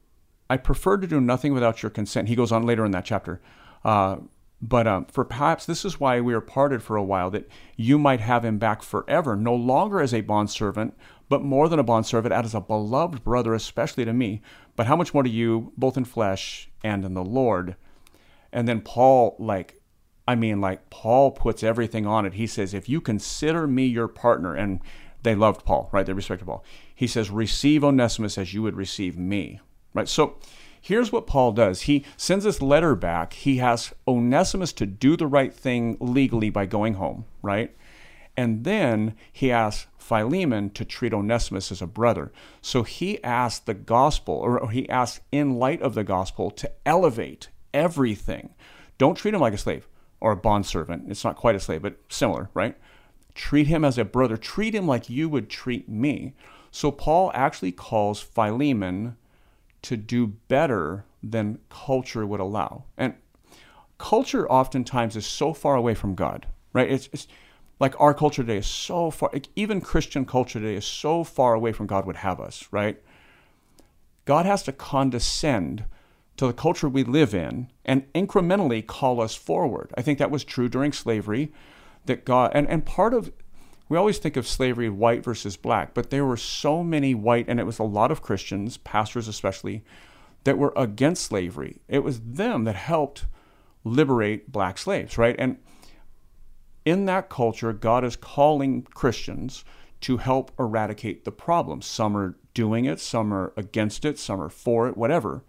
I 0.49 0.57
prefer 0.57 0.97
to 0.97 1.07
do 1.07 1.19
nothing 1.19 1.53
without 1.53 1.81
your 1.83 1.89
consent. 1.89 2.29
He 2.29 2.35
goes 2.35 2.51
on 2.51 2.63
later 2.63 2.85
in 2.85 2.91
that 2.91 3.05
chapter. 3.05 3.41
Uh, 3.83 4.17
but 4.61 4.87
um, 4.87 5.05
for 5.05 5.25
perhaps 5.25 5.65
this 5.65 5.83
is 5.85 5.99
why 5.99 6.21
we 6.21 6.33
are 6.33 6.41
parted 6.41 6.81
for 6.81 6.95
a 6.95 7.03
while, 7.03 7.29
that 7.31 7.47
you 7.75 7.97
might 7.97 8.21
have 8.21 8.45
him 8.45 8.57
back 8.57 8.81
forever, 8.81 9.35
no 9.35 9.53
longer 9.53 10.01
as 10.01 10.13
a 10.13 10.21
bondservant, 10.21 10.95
but 11.29 11.41
more 11.41 11.67
than 11.67 11.79
a 11.79 11.83
bondservant, 11.83 12.33
as 12.33 12.53
a 12.55 12.61
beloved 12.61 13.23
brother, 13.23 13.53
especially 13.53 14.05
to 14.05 14.13
me. 14.13 14.41
But 14.75 14.87
how 14.87 14.95
much 14.95 15.13
more 15.13 15.23
to 15.23 15.29
you, 15.29 15.73
both 15.77 15.97
in 15.97 16.05
flesh 16.05 16.69
and 16.83 17.03
in 17.03 17.13
the 17.13 17.23
Lord? 17.23 17.75
And 18.51 18.67
then 18.67 18.81
Paul, 18.81 19.35
like, 19.39 19.81
I 20.27 20.35
mean, 20.35 20.61
like, 20.61 20.89
Paul 20.89 21.31
puts 21.31 21.63
everything 21.63 22.05
on 22.07 22.25
it. 22.25 22.33
He 22.33 22.47
says, 22.47 22.73
if 22.73 22.89
you 22.89 23.01
consider 23.01 23.67
me 23.67 23.85
your 23.85 24.07
partner, 24.07 24.55
and 24.55 24.79
they 25.23 25.35
loved 25.35 25.65
Paul, 25.65 25.89
right? 25.91 26.05
They 26.05 26.13
respected 26.13 26.45
Paul. 26.45 26.63
He 26.93 27.07
says, 27.07 27.29
receive 27.29 27.83
Onesimus 27.83 28.37
as 28.37 28.53
you 28.53 28.61
would 28.61 28.75
receive 28.75 29.17
me, 29.17 29.59
right? 29.93 30.07
So 30.07 30.37
here's 30.79 31.11
what 31.11 31.27
Paul 31.27 31.51
does. 31.51 31.81
He 31.83 32.05
sends 32.15 32.45
this 32.45 32.61
letter 32.61 32.95
back. 32.95 33.33
He 33.33 33.57
has 33.57 33.93
Onesimus 34.07 34.71
to 34.73 34.85
do 34.85 35.17
the 35.17 35.27
right 35.27 35.53
thing 35.53 35.97
legally 35.99 36.49
by 36.49 36.67
going 36.67 36.93
home, 36.95 37.25
right? 37.41 37.75
And 38.37 38.63
then 38.63 39.15
he 39.31 39.51
asks 39.51 39.87
Philemon 39.97 40.69
to 40.71 40.85
treat 40.85 41.13
Onesimus 41.13 41.71
as 41.71 41.81
a 41.81 41.87
brother. 41.87 42.31
So 42.61 42.83
he 42.83 43.23
asks 43.23 43.59
the 43.59 43.73
gospel, 43.73 44.35
or 44.35 44.69
he 44.69 44.87
asks 44.89 45.21
in 45.31 45.55
light 45.55 45.81
of 45.81 45.95
the 45.95 46.03
gospel, 46.03 46.51
to 46.51 46.71
elevate 46.85 47.49
everything. 47.73 48.53
Don't 48.97 49.15
treat 49.15 49.33
him 49.33 49.41
like 49.41 49.53
a 49.53 49.57
slave 49.57 49.87
or 50.19 50.31
a 50.31 50.37
bondservant. 50.37 51.09
It's 51.09 51.23
not 51.23 51.35
quite 51.35 51.55
a 51.55 51.59
slave, 51.59 51.81
but 51.81 51.97
similar, 52.09 52.49
right? 52.53 52.75
Treat 53.33 53.67
him 53.67 53.83
as 53.83 53.97
a 53.97 54.05
brother. 54.05 54.37
Treat 54.37 54.73
him 54.73 54.87
like 54.87 55.09
you 55.09 55.27
would 55.27 55.49
treat 55.49 55.89
me. 55.89 56.33
So 56.71 56.91
Paul 56.91 57.31
actually 57.33 57.71
calls 57.71 58.21
Philemon 58.21 59.17
to 59.81 59.97
do 59.97 60.27
better 60.27 61.05
than 61.21 61.59
culture 61.69 62.25
would 62.25 62.39
allow. 62.39 62.85
And 62.97 63.15
culture 63.97 64.49
oftentimes 64.49 65.15
is 65.15 65.25
so 65.25 65.53
far 65.53 65.75
away 65.75 65.93
from 65.95 66.15
God, 66.15 66.47
right? 66.73 66.89
It's, 66.89 67.09
it's 67.13 67.27
like 67.79 67.99
our 67.99 68.13
culture 68.13 68.43
today 68.43 68.57
is 68.57 68.67
so 68.67 69.11
far, 69.11 69.29
like 69.33 69.49
even 69.55 69.81
Christian 69.81 70.25
culture 70.25 70.59
today 70.59 70.75
is 70.75 70.85
so 70.85 71.23
far 71.23 71.53
away 71.53 71.71
from 71.71 71.87
God 71.87 72.05
would 72.05 72.17
have 72.17 72.39
us, 72.39 72.67
right? 72.71 73.01
God 74.25 74.45
has 74.45 74.63
to 74.63 74.71
condescend 74.71 75.85
to 76.37 76.47
the 76.47 76.53
culture 76.53 76.89
we 76.89 77.03
live 77.03 77.33
in 77.33 77.69
and 77.85 78.11
incrementally 78.13 78.85
call 78.85 79.21
us 79.21 79.35
forward. 79.35 79.91
I 79.97 80.01
think 80.01 80.19
that 80.19 80.31
was 80.31 80.43
true 80.43 80.69
during 80.69 80.91
slavery, 80.91 81.51
that 82.05 82.25
God, 82.25 82.51
and, 82.53 82.67
and 82.67 82.85
part 82.85 83.13
of, 83.13 83.31
we 83.87 83.97
always 83.97 84.17
think 84.17 84.35
of 84.35 84.47
slavery 84.47 84.89
white 84.89 85.23
versus 85.23 85.57
black, 85.57 85.93
but 85.93 86.09
there 86.09 86.25
were 86.25 86.37
so 86.37 86.83
many 86.83 87.13
white, 87.13 87.45
and 87.47 87.59
it 87.59 87.65
was 87.65 87.79
a 87.79 87.83
lot 87.83 88.11
of 88.11 88.21
Christians, 88.21 88.77
pastors 88.77 89.27
especially, 89.27 89.83
that 90.43 90.57
were 90.57 90.73
against 90.75 91.23
slavery. 91.23 91.81
It 91.87 91.99
was 91.99 92.19
them 92.21 92.63
that 92.63 92.75
helped 92.75 93.25
liberate 93.83 94.51
black 94.51 94.77
slaves, 94.77 95.17
right? 95.17 95.35
And 95.37 95.57
in 96.85 97.05
that 97.05 97.29
culture, 97.29 97.73
God 97.73 98.05
is 98.05 98.15
calling 98.15 98.83
Christians 98.83 99.65
to 100.01 100.17
help 100.17 100.51
eradicate 100.59 101.25
the 101.25 101.31
problem. 101.31 101.81
Some 101.81 102.15
are 102.15 102.37
doing 102.53 102.85
it, 102.85 102.99
some 102.99 103.33
are 103.33 103.53
against 103.57 104.05
it, 104.05 104.19
some 104.19 104.39
are 104.39 104.49
for 104.49 104.87
it, 104.87 104.95
whatever. 104.95 105.43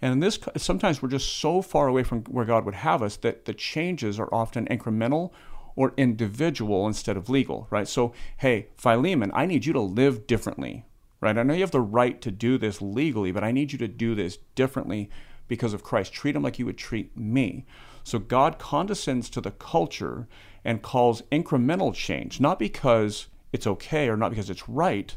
And 0.00 0.14
in 0.14 0.20
this, 0.20 0.38
sometimes 0.56 1.00
we're 1.00 1.10
just 1.10 1.36
so 1.36 1.62
far 1.62 1.86
away 1.86 2.02
from 2.02 2.24
where 2.24 2.44
God 2.44 2.64
would 2.64 2.74
have 2.74 3.02
us 3.02 3.16
that 3.18 3.44
the 3.44 3.54
changes 3.54 4.18
are 4.18 4.32
often 4.32 4.66
incremental 4.66 5.30
or 5.76 5.94
individual 5.96 6.86
instead 6.86 7.16
of 7.16 7.28
legal, 7.28 7.68
right? 7.70 7.86
So, 7.86 8.12
hey, 8.38 8.68
Philemon, 8.76 9.30
I 9.34 9.46
need 9.46 9.64
you 9.64 9.72
to 9.74 9.80
live 9.80 10.26
differently, 10.26 10.84
right? 11.20 11.38
I 11.38 11.42
know 11.44 11.54
you 11.54 11.60
have 11.60 11.70
the 11.70 11.80
right 11.80 12.20
to 12.22 12.30
do 12.30 12.58
this 12.58 12.82
legally, 12.82 13.30
but 13.30 13.44
I 13.44 13.52
need 13.52 13.72
you 13.72 13.78
to 13.78 13.88
do 13.88 14.14
this 14.14 14.38
differently 14.54 15.08
because 15.48 15.72
of 15.72 15.84
Christ. 15.84 16.12
Treat 16.12 16.34
him 16.34 16.42
like 16.42 16.58
you 16.58 16.66
would 16.66 16.78
treat 16.78 17.16
me. 17.16 17.64
So, 18.04 18.18
God 18.18 18.58
condescends 18.58 19.30
to 19.30 19.40
the 19.40 19.50
culture 19.50 20.26
and 20.64 20.82
calls 20.82 21.22
incremental 21.32 21.94
change, 21.94 22.40
not 22.40 22.58
because 22.58 23.26
it's 23.52 23.66
okay 23.66 24.08
or 24.08 24.16
not 24.16 24.30
because 24.30 24.50
it's 24.50 24.68
right, 24.68 25.16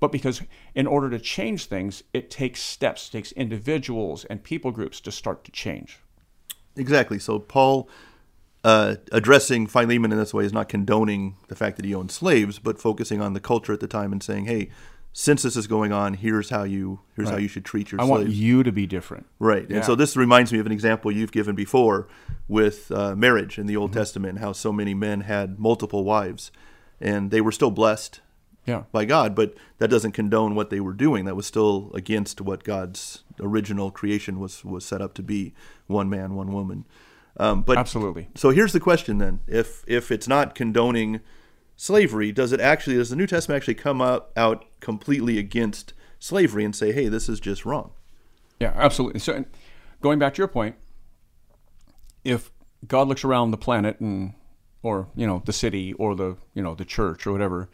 but 0.00 0.12
because 0.12 0.42
in 0.74 0.86
order 0.86 1.08
to 1.10 1.18
change 1.18 1.66
things, 1.66 2.02
it 2.12 2.30
takes 2.30 2.60
steps, 2.60 3.08
it 3.08 3.12
takes 3.12 3.32
individuals 3.32 4.24
and 4.24 4.42
people 4.42 4.72
groups 4.72 5.00
to 5.00 5.12
start 5.12 5.44
to 5.44 5.52
change. 5.52 5.98
Exactly. 6.76 7.18
So 7.18 7.38
Paul 7.38 7.88
uh, 8.64 8.96
addressing 9.10 9.66
Philemon 9.66 10.12
in 10.12 10.18
this 10.18 10.34
way 10.34 10.44
is 10.44 10.52
not 10.52 10.68
condoning 10.68 11.36
the 11.48 11.54
fact 11.54 11.76
that 11.76 11.84
he 11.84 11.94
owned 11.94 12.10
slaves, 12.10 12.58
but 12.58 12.80
focusing 12.80 13.20
on 13.20 13.32
the 13.32 13.40
culture 13.40 13.72
at 13.72 13.80
the 13.80 13.88
time 13.88 14.12
and 14.12 14.22
saying, 14.22 14.46
"Hey, 14.46 14.70
since 15.12 15.42
this 15.42 15.56
is 15.56 15.66
going 15.66 15.92
on, 15.92 16.14
here's 16.14 16.50
how 16.50 16.62
you 16.64 17.00
here's 17.16 17.28
how 17.28 17.36
you 17.36 17.48
should 17.48 17.64
treat 17.64 17.92
your 17.92 18.00
I 18.00 18.04
slaves. 18.06 18.24
want 18.24 18.30
you 18.34 18.62
to 18.62 18.72
be 18.72 18.86
different. 18.86 19.26
Right. 19.38 19.66
Yeah. 19.68 19.76
And 19.76 19.84
so 19.84 19.94
this 19.94 20.16
reminds 20.16 20.52
me 20.52 20.58
of 20.58 20.66
an 20.66 20.72
example 20.72 21.12
you've 21.12 21.32
given 21.32 21.54
before 21.54 22.08
with 22.48 22.90
uh, 22.90 23.14
marriage 23.14 23.58
in 23.58 23.66
the 23.66 23.76
Old 23.76 23.90
Mm-hmm. 23.90 24.00
Testament, 24.00 24.38
how 24.38 24.52
so 24.52 24.72
many 24.72 24.94
men 24.94 25.22
had 25.22 25.58
multiple 25.58 26.04
wives 26.04 26.50
and 27.00 27.30
they 27.30 27.40
were 27.40 27.52
still 27.52 27.70
blessed 27.70 28.20
Yeah. 28.66 28.84
by 28.92 29.04
God, 29.04 29.34
but 29.34 29.54
that 29.78 29.88
doesn't 29.88 30.12
condone 30.12 30.54
what 30.54 30.70
they 30.70 30.80
were 30.80 30.92
doing. 30.94 31.24
That 31.26 31.34
was 31.36 31.46
still 31.46 31.90
against 31.94 32.40
what 32.40 32.64
God's 32.64 33.24
original 33.40 33.90
creation 33.90 34.38
was, 34.40 34.64
was 34.64 34.84
set 34.84 35.02
up 35.02 35.12
to 35.14 35.22
be 35.22 35.52
one 35.88 36.08
man, 36.08 36.34
one 36.34 36.52
woman. 36.52 36.84
Um, 37.38 37.62
but 37.62 37.76
Absolutely. 37.78 38.28
so 38.34 38.50
here's 38.50 38.72
the 38.72 38.80
question 38.80 39.16
then: 39.18 39.40
If 39.46 39.84
if 39.86 40.10
it's 40.12 40.28
not 40.28 40.54
condoning 40.54 41.20
slavery, 41.82 42.30
does 42.30 42.52
it 42.52 42.60
actually 42.60 42.94
does 42.94 43.10
the 43.10 43.16
New 43.16 43.26
Testament 43.26 43.56
actually 43.56 43.74
come 43.74 44.00
up 44.00 44.30
out 44.36 44.64
completely 44.78 45.36
against 45.36 45.94
slavery 46.20 46.64
and 46.64 46.76
say, 46.76 46.92
hey, 46.92 47.08
this 47.08 47.28
is 47.28 47.40
just 47.40 47.64
wrong? 47.64 47.90
Yeah, 48.60 48.72
absolutely. 48.76 49.18
So, 49.18 49.44
going 50.00 50.20
back 50.20 50.34
to 50.34 50.38
your 50.38 50.46
point, 50.46 50.76
if 52.22 52.52
God 52.86 53.08
looks 53.08 53.24
around 53.24 53.50
the 53.50 53.56
planet 53.56 53.98
and, 53.98 54.34
or 54.84 55.08
you 55.16 55.26
know, 55.26 55.42
the 55.44 55.52
city 55.52 55.92
or 55.94 56.14
the 56.14 56.36
you 56.54 56.62
know 56.62 56.76
the 56.76 56.84
church 56.84 57.26
or 57.26 57.32
whatever, 57.32 57.68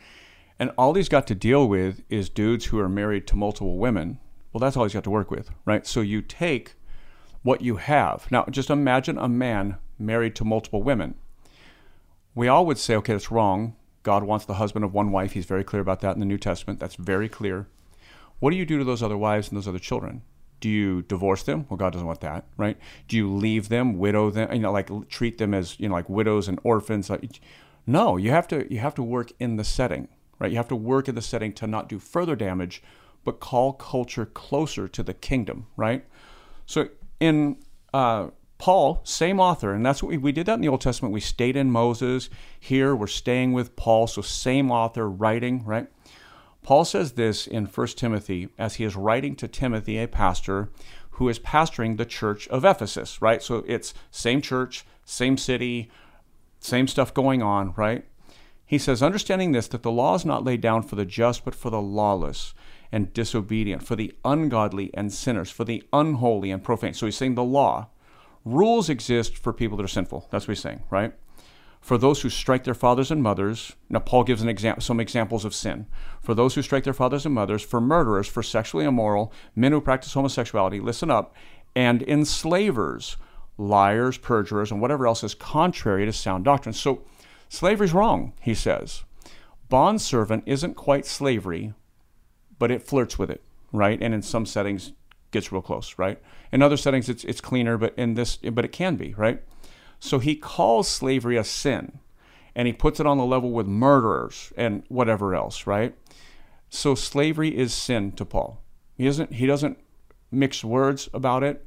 and 0.59 0.73
all 0.79 0.95
he's 0.95 1.11
got 1.11 1.27
to 1.27 1.35
deal 1.35 1.69
with 1.69 2.03
is 2.09 2.31
dudes 2.31 2.67
who 2.67 2.79
are 2.79 2.88
married 2.88 3.27
to 3.27 3.37
multiple 3.37 3.77
women. 3.77 4.21
Well, 4.55 4.61
that's 4.61 4.75
all 4.75 4.85
he's 4.85 4.95
got 4.95 5.05
to 5.05 5.11
work 5.11 5.31
with, 5.31 5.50
right? 5.67 5.87
So 5.87 6.00
you 6.00 6.23
take 6.23 6.73
what 7.43 7.61
you 7.61 7.77
have. 7.77 8.27
Now, 8.31 8.47
just 8.50 8.71
imagine 8.71 9.19
a 9.19 9.29
man 9.29 9.77
married 9.99 10.35
to 10.37 10.47
multiple 10.47 10.83
women. 10.83 11.15
We 12.35 12.49
all 12.49 12.65
would 12.65 12.79
say, 12.79 12.95
okay, 12.97 13.12
that's 13.12 13.31
wrong. 13.31 13.75
God 14.02 14.25
wants 14.25 14.45
the 14.45 14.55
husband 14.55 14.85
of 14.85 14.95
one 14.95 15.11
wife. 15.11 15.33
He's 15.33 15.45
very 15.45 15.64
clear 15.64 15.83
about 15.83 16.00
that 16.00 16.14
in 16.14 16.21
the 16.21 16.26
New 16.26 16.38
Testament. 16.38 16.81
That's 16.81 16.95
very 16.95 17.28
clear. 17.28 17.67
What 18.40 18.50
do 18.50 18.57
you 18.57 18.64
do 18.64 18.78
to 18.78 18.85
those 18.85 19.02
other 19.02 19.17
wives 19.17 19.49
and 19.49 19.57
those 19.57 19.69
other 19.69 19.78
children? 19.78 20.23
Do 20.61 20.69
you 20.69 21.02
divorce 21.02 21.43
them? 21.43 21.67
Well, 21.69 21.76
God 21.76 21.93
doesn't 21.93 22.07
want 22.07 22.21
that, 22.21 22.45
right? 22.57 22.76
Do 23.07 23.17
you 23.17 23.33
leave 23.33 23.69
them, 23.69 23.99
widow 23.99 24.31
them, 24.31 24.52
you 24.52 24.61
know, 24.61 24.73
like 24.73 24.90
treat 25.09 25.38
them 25.38 25.55
as 25.55 25.78
you 25.78 25.88
know, 25.88 25.95
like 25.95 26.09
widows 26.09 26.49
and 26.49 26.59
orphans? 26.64 27.11
No, 27.87 28.17
you 28.17 28.31
have 28.31 28.49
to 28.49 28.73
you 28.73 28.81
have 28.81 28.95
to 28.97 29.02
work 29.02 29.33
in 29.38 29.57
the 29.57 29.64
setting, 29.64 30.09
right? 30.38 30.50
You 30.50 30.57
have 30.57 30.69
to 30.69 30.76
work 30.76 31.09
in 31.09 31.14
the 31.14 31.23
setting 31.23 31.52
to 31.55 31.67
not 31.67 31.88
do 31.88 31.99
further 31.99 32.35
damage, 32.35 32.83
but 33.25 33.40
call 33.40 33.73
culture 33.73 34.26
closer 34.26 34.88
to 34.88 35.02
the 35.02 35.14
kingdom, 35.14 35.67
right? 35.76 36.05
So 36.67 36.88
in 37.21 37.59
uh, 37.95 38.28
Paul, 38.59 39.00
same 39.05 39.38
author, 39.38 39.73
and 39.73 39.87
that's 39.87 40.03
what 40.03 40.11
we, 40.11 40.19
we 40.19 40.33
did 40.33 40.47
that 40.47 40.55
in 40.55 40.61
the 40.61 40.69
Old 40.69 40.81
Testament. 40.81 41.15
We 41.15 41.21
stayed 41.21 41.57
in 41.57 41.71
Moses. 41.71 42.29
Here 42.59 42.95
we're 42.95 43.07
staying 43.07 43.53
with 43.53 43.77
Paul, 43.77 44.09
so 44.09 44.21
same 44.21 44.71
author 44.71 45.09
writing, 45.09 45.65
right? 45.65 45.88
Paul 46.62 46.85
says 46.85 47.12
this 47.12 47.47
in 47.47 47.67
1 47.67 47.87
Timothy 47.88 48.49
as 48.59 48.75
he 48.75 48.85
is 48.85 48.97
writing 48.97 49.37
to 49.37 49.49
Timothy, 49.49 49.97
a 49.99 50.09
pastor 50.09 50.71
who 51.12 51.29
is 51.29 51.38
pastoring 51.38 51.97
the 51.97 52.05
church 52.05 52.47
of 52.49 52.65
Ephesus, 52.65 53.23
right? 53.23 53.43
So 53.43 53.65
it's 53.67 53.95
same 54.11 54.43
church, 54.43 54.85
same 55.05 55.37
city, 55.37 55.91
same 56.61 56.87
stuff 56.88 57.15
going 57.15 57.43
on, 57.43 57.75
right? 57.77 58.05
He 58.67 58.79
says, 58.79 59.03
understanding 59.03 59.53
this, 59.53 59.69
that 59.69 59.83
the 59.83 59.91
law 59.91 60.15
is 60.15 60.25
not 60.25 60.45
laid 60.45 60.61
down 60.61 60.83
for 60.83 60.95
the 60.97 61.07
just, 61.07 61.45
but 61.45 61.55
for 61.55 61.71
the 61.71 61.81
lawless 61.81 62.55
and 62.93 63.12
disobedient, 63.15 63.83
for 63.83 63.97
the 63.97 64.12
ungodly 64.25 64.91
and 64.95 65.12
sinners, 65.12 65.50
for 65.50 65.65
the 65.65 65.83
unholy 65.93 66.50
and 66.50 66.62
profane. 66.62 66.95
So 66.95 67.07
he's 67.07 67.17
saying 67.17 67.35
the 67.35 67.45
law. 67.45 67.88
Rules 68.49 68.88
exist 68.88 69.37
for 69.37 69.52
people 69.52 69.76
that 69.76 69.85
are 69.85 69.88
sinful. 69.88 70.26
That's 70.31 70.49
what 70.49 70.52
he's 70.55 70.62
saying, 70.62 70.83
right? 70.88 71.12
For 71.83 71.99
those 71.99 72.23
who 72.23 72.31
strike 72.31 72.64
their 72.64 72.73
fathers 72.73 73.11
and 73.11 73.23
mothers, 73.23 73.76
now 73.90 73.99
Paul 73.99 74.25
gives 74.25 74.40
an 74.40 74.49
example, 74.49 74.83
some 74.83 75.00
examples 75.00 75.45
of 75.45 75.55
sin. 75.55 75.87
For 76.23 76.33
those 76.33 76.55
who 76.55 76.62
strike 76.62 76.85
their 76.85 76.95
fathers 76.95 77.26
and 77.26 77.35
mothers, 77.35 77.62
for 77.62 77.78
murderers, 77.78 78.26
for 78.26 78.43
sexually 78.43 78.87
immoral, 78.87 79.35
men 79.55 79.73
who 79.73 79.83
practice 79.83 80.14
homosexuality, 80.14 80.80
listen 80.80 81.11
up, 81.11 81.34
and 81.76 82.02
enslavers, 82.02 83.19
liars, 83.58 84.17
perjurers, 84.17 84.71
and 84.73 84.80
whatever 84.80 85.06
else 85.06 85.23
is 85.23 85.34
contrary 85.34 86.06
to 86.06 86.13
sound 86.13 86.47
doctrine. 86.47 86.73
So 86.73 87.02
slavery's 87.50 87.93
wrong, 87.93 88.32
he 88.41 88.54
says. 88.54 89.04
Bondservant 89.69 90.45
isn't 90.47 90.75
quite 90.75 91.04
slavery, 91.04 91.75
but 92.58 92.71
it 92.71 92.82
flirts 92.82 93.19
with 93.19 93.30
it, 93.30 93.45
right? 93.73 93.99
And 94.00 94.15
in 94.15 94.23
some 94.23 94.47
settings 94.47 94.93
gets 95.30 95.52
real 95.52 95.62
close, 95.62 95.99
right? 95.99 96.21
In 96.52 96.62
other 96.62 96.76
settings 96.76 97.08
it's 97.08 97.25
it's 97.25 97.41
cleaner, 97.41 97.76
but 97.78 97.95
in 97.97 98.14
this 98.14 98.36
but 98.36 98.64
it 98.64 98.73
can 98.73 98.97
be, 98.97 99.14
right? 99.14 99.43
So 100.00 100.19
he 100.19 100.36
calls 100.36 100.88
slavery 100.88 101.36
a 101.36 101.45
sin 101.45 101.99
and 102.54 102.67
he 102.67 102.73
puts 102.73 103.00
it 103.00 103.06
on 103.06 103.19
the 103.19 103.25
level 103.25 103.50
with 103.50 103.67
murderers 103.67 104.52
and 104.56 104.82
whatever 104.88 105.34
else, 105.34 105.67
right? 105.67 105.95
So 106.71 106.95
slavery 106.95 107.56
is 107.56 107.73
sin 107.73 108.12
to 108.12 108.25
Paul. 108.25 108.62
He 108.97 109.04
doesn't 109.04 109.34
he 109.34 109.47
doesn't 109.47 109.78
mix 110.30 110.62
words 110.62 111.08
about 111.14 111.43
it, 111.43 111.67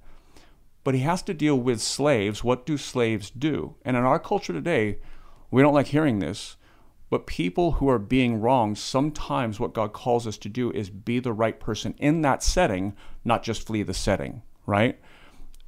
but 0.84 0.93
he 0.93 1.02
has 1.02 1.21
to 1.24 1.34
deal 1.34 1.60
with 1.60 1.82
slaves. 1.82 2.43
What 2.43 2.65
do 2.65 2.78
slaves 2.78 3.30
do? 3.30 3.76
And 3.84 3.95
in 3.95 4.04
our 4.04 4.19
culture 4.19 4.54
today, 4.54 4.97
we 5.50 5.62
don't 5.62 5.74
like 5.74 5.88
hearing 5.88 6.19
this, 6.19 6.56
but 7.12 7.28
people 7.28 7.74
who 7.74 7.89
are 7.89 8.00
being 8.00 8.39
wronged, 8.39 8.78
sometimes 8.78 9.60
what 9.60 9.74
God 9.74 9.91
calls 9.91 10.26
us 10.26 10.38
to 10.38 10.50
do 10.50 10.71
is 10.71 10.89
be 10.89 11.19
the 11.19 11.34
right 11.34 11.60
person 11.60 11.93
in 11.97 12.21
that 12.21 12.41
setting, 12.41 12.95
not 13.26 13.43
just 13.43 13.67
flee 13.67 13.84
the 13.84 13.93
setting, 13.93 14.43
right? 14.65 14.97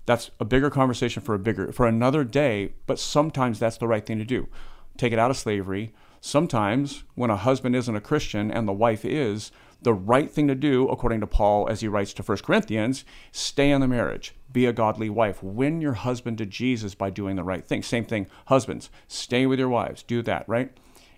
That's 0.06 0.32
a 0.40 0.46
bigger 0.46 0.70
conversation 0.70 1.22
for 1.22 1.36
a 1.36 1.40
bigger 1.40 1.74
for 1.74 1.86
another 1.86 2.24
day, 2.24 2.76
but 2.88 2.98
sometimes 2.98 3.60
that's 3.60 3.76
the 3.76 3.90
right 3.90 4.06
thing 4.06 4.20
to 4.20 4.26
do. 4.26 4.48
Take 4.96 5.12
it 5.12 5.20
out 5.20 5.32
of 5.32 5.38
slavery. 5.38 5.94
Sometimes 6.22 7.04
when 7.16 7.30
a 7.30 7.36
husband 7.36 7.76
isn't 7.76 7.96
a 7.96 8.00
Christian 8.00 8.50
and 8.50 8.66
the 8.66 8.72
wife 8.72 9.04
is, 9.04 9.52
the 9.82 9.94
right 9.94 10.32
thing 10.32 10.48
to 10.48 10.56
do, 10.56 10.88
according 10.88 11.20
to 11.20 11.28
Paul 11.28 11.68
as 11.70 11.82
he 11.82 11.90
writes 11.90 12.14
to 12.14 12.24
1 12.24 12.38
Corinthians, 12.38 13.04
stay 13.34 13.70
in 13.70 13.82
the 13.82 13.88
marriage. 13.90 14.34
Be 14.50 14.66
a 14.66 14.72
godly 14.72 15.10
wife. 15.10 15.44
Win 15.44 15.82
your 15.82 15.94
husband 15.94 16.38
to 16.38 16.46
Jesus 16.46 16.96
by 16.96 17.10
doing 17.10 17.36
the 17.36 17.44
right 17.44 17.68
thing. 17.68 17.84
Same 17.84 18.06
thing, 18.06 18.28
husbands, 18.46 18.90
stay 19.10 19.46
with 19.46 19.60
your 19.60 19.68
wives. 19.68 20.04
Do 20.04 20.22
that, 20.22 20.48
right? 20.48 20.72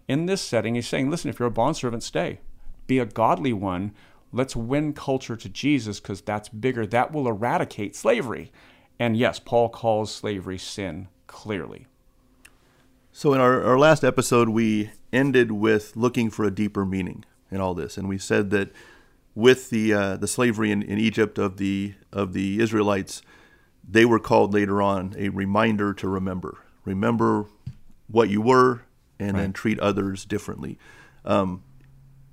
In 0.08 0.26
this 0.26 0.42
setting, 0.42 0.76
he's 0.76 0.88
saying, 0.88 1.10
listen, 1.10 1.30
if 1.30 1.40
you're 1.40 1.48
a 1.48 1.52
bondservant, 1.52 2.04
stay. 2.04 2.40
Be 2.88 3.00
a 3.00 3.06
godly 3.06 3.54
one. 3.54 3.94
Let's 4.32 4.56
win 4.56 4.94
culture 4.94 5.36
to 5.36 5.50
Jesus 5.50 6.00
because 6.00 6.22
that's 6.22 6.50
bigger. 6.50 6.86
That 6.86 7.12
will 7.12 7.28
eradicate 7.28 7.96
slavery. 7.96 8.52
And 9.00 9.18
yes, 9.18 9.40
Paul 9.40 9.70
calls 9.70 10.14
slavery 10.14 10.58
sin 10.58 11.08
clearly. 11.28 11.88
So, 13.12 13.34
in 13.34 13.40
our, 13.40 13.64
our 13.64 13.80
last 13.80 14.04
episode, 14.04 14.50
we 14.50 14.92
ended 15.14 15.52
with 15.52 15.96
looking 15.96 16.30
for 16.30 16.44
a 16.44 16.52
deeper 16.52 16.86
meaning 16.86 17.24
in 17.50 17.62
all 17.62 17.74
this, 17.74 17.98
and 17.98 18.10
we 18.10 18.18
said 18.18 18.50
that 18.50 18.74
with 19.34 19.70
the 19.70 19.94
uh, 19.94 20.18
the 20.18 20.28
slavery 20.28 20.70
in, 20.72 20.82
in 20.82 20.98
Egypt 20.98 21.38
of 21.38 21.56
the 21.58 21.94
of 22.12 22.34
the 22.34 22.60
Israelites, 22.60 23.22
they 23.88 24.04
were 24.04 24.20
called 24.20 24.54
later 24.54 24.82
on 24.82 25.16
a 25.18 25.30
reminder 25.30 25.94
to 25.94 26.08
remember, 26.10 26.58
remember 26.84 27.46
what 28.08 28.30
you 28.30 28.42
were, 28.42 28.82
and 29.20 29.38
then 29.38 29.54
treat 29.54 29.80
others 29.80 30.26
differently. 30.26 30.78
Um, 31.24 31.64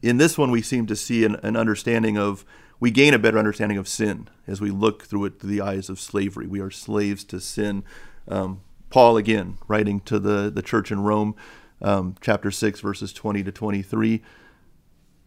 in 0.02 0.16
this 0.18 0.36
one, 0.36 0.50
we 0.50 0.62
seem 0.62 0.86
to 0.86 0.96
see 0.96 1.24
an, 1.24 1.36
an 1.42 1.56
understanding 1.56 2.18
of 2.18 2.44
we 2.80 2.90
gain 2.90 3.14
a 3.14 3.18
better 3.18 3.38
understanding 3.38 3.78
of 3.78 3.86
sin 3.86 4.28
as 4.46 4.60
we 4.60 4.70
look 4.70 5.04
through 5.04 5.26
it 5.26 5.38
through 5.38 5.50
the 5.50 5.60
eyes 5.60 5.88
of 5.88 6.00
slavery. 6.00 6.46
We 6.48 6.60
are 6.60 6.70
slaves 6.70 7.22
to 7.24 7.40
sin. 7.40 7.84
Um, 8.26 8.62
Paul 8.90 9.16
again 9.16 9.58
writing 9.68 10.00
to 10.00 10.18
the 10.18 10.50
the 10.50 10.62
church 10.62 10.90
in 10.90 11.02
Rome, 11.02 11.36
um, 11.80 12.16
chapter 12.20 12.50
six, 12.50 12.80
verses 12.80 13.12
twenty 13.12 13.44
to 13.44 13.52
twenty 13.52 13.82
three. 13.82 14.22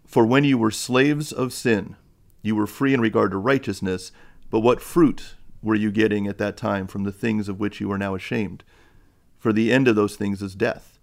For 0.06 0.26
when 0.26 0.44
you 0.44 0.58
were 0.58 0.72
slaves 0.72 1.32
of 1.32 1.54
sin, 1.54 1.96
you 2.41 2.56
were 2.56 2.68
free 2.68 2.94
in 2.94 3.02
regard 3.02 3.32
to 3.32 3.38
righteousness, 3.38 4.12
but 4.52 4.60
what 4.60 4.82
fruit 4.82 5.36
were 5.63 5.76
you 5.76 5.91
getting 5.91 6.28
at 6.28 6.38
that 6.38 6.58
time 6.58 6.86
from 6.86 7.04
the 7.04 7.12
things 7.12 7.50
of 7.50 7.60
which 7.60 7.82
you 7.82 7.91
are 7.91 7.98
now 7.98 8.13
ashamed? 8.13 8.63
For 9.39 9.52
the 9.52 9.72
end 9.72 9.88
of 9.88 9.96
those 9.96 10.15
things 10.15 10.41
is 10.41 10.56
death. 10.56 10.94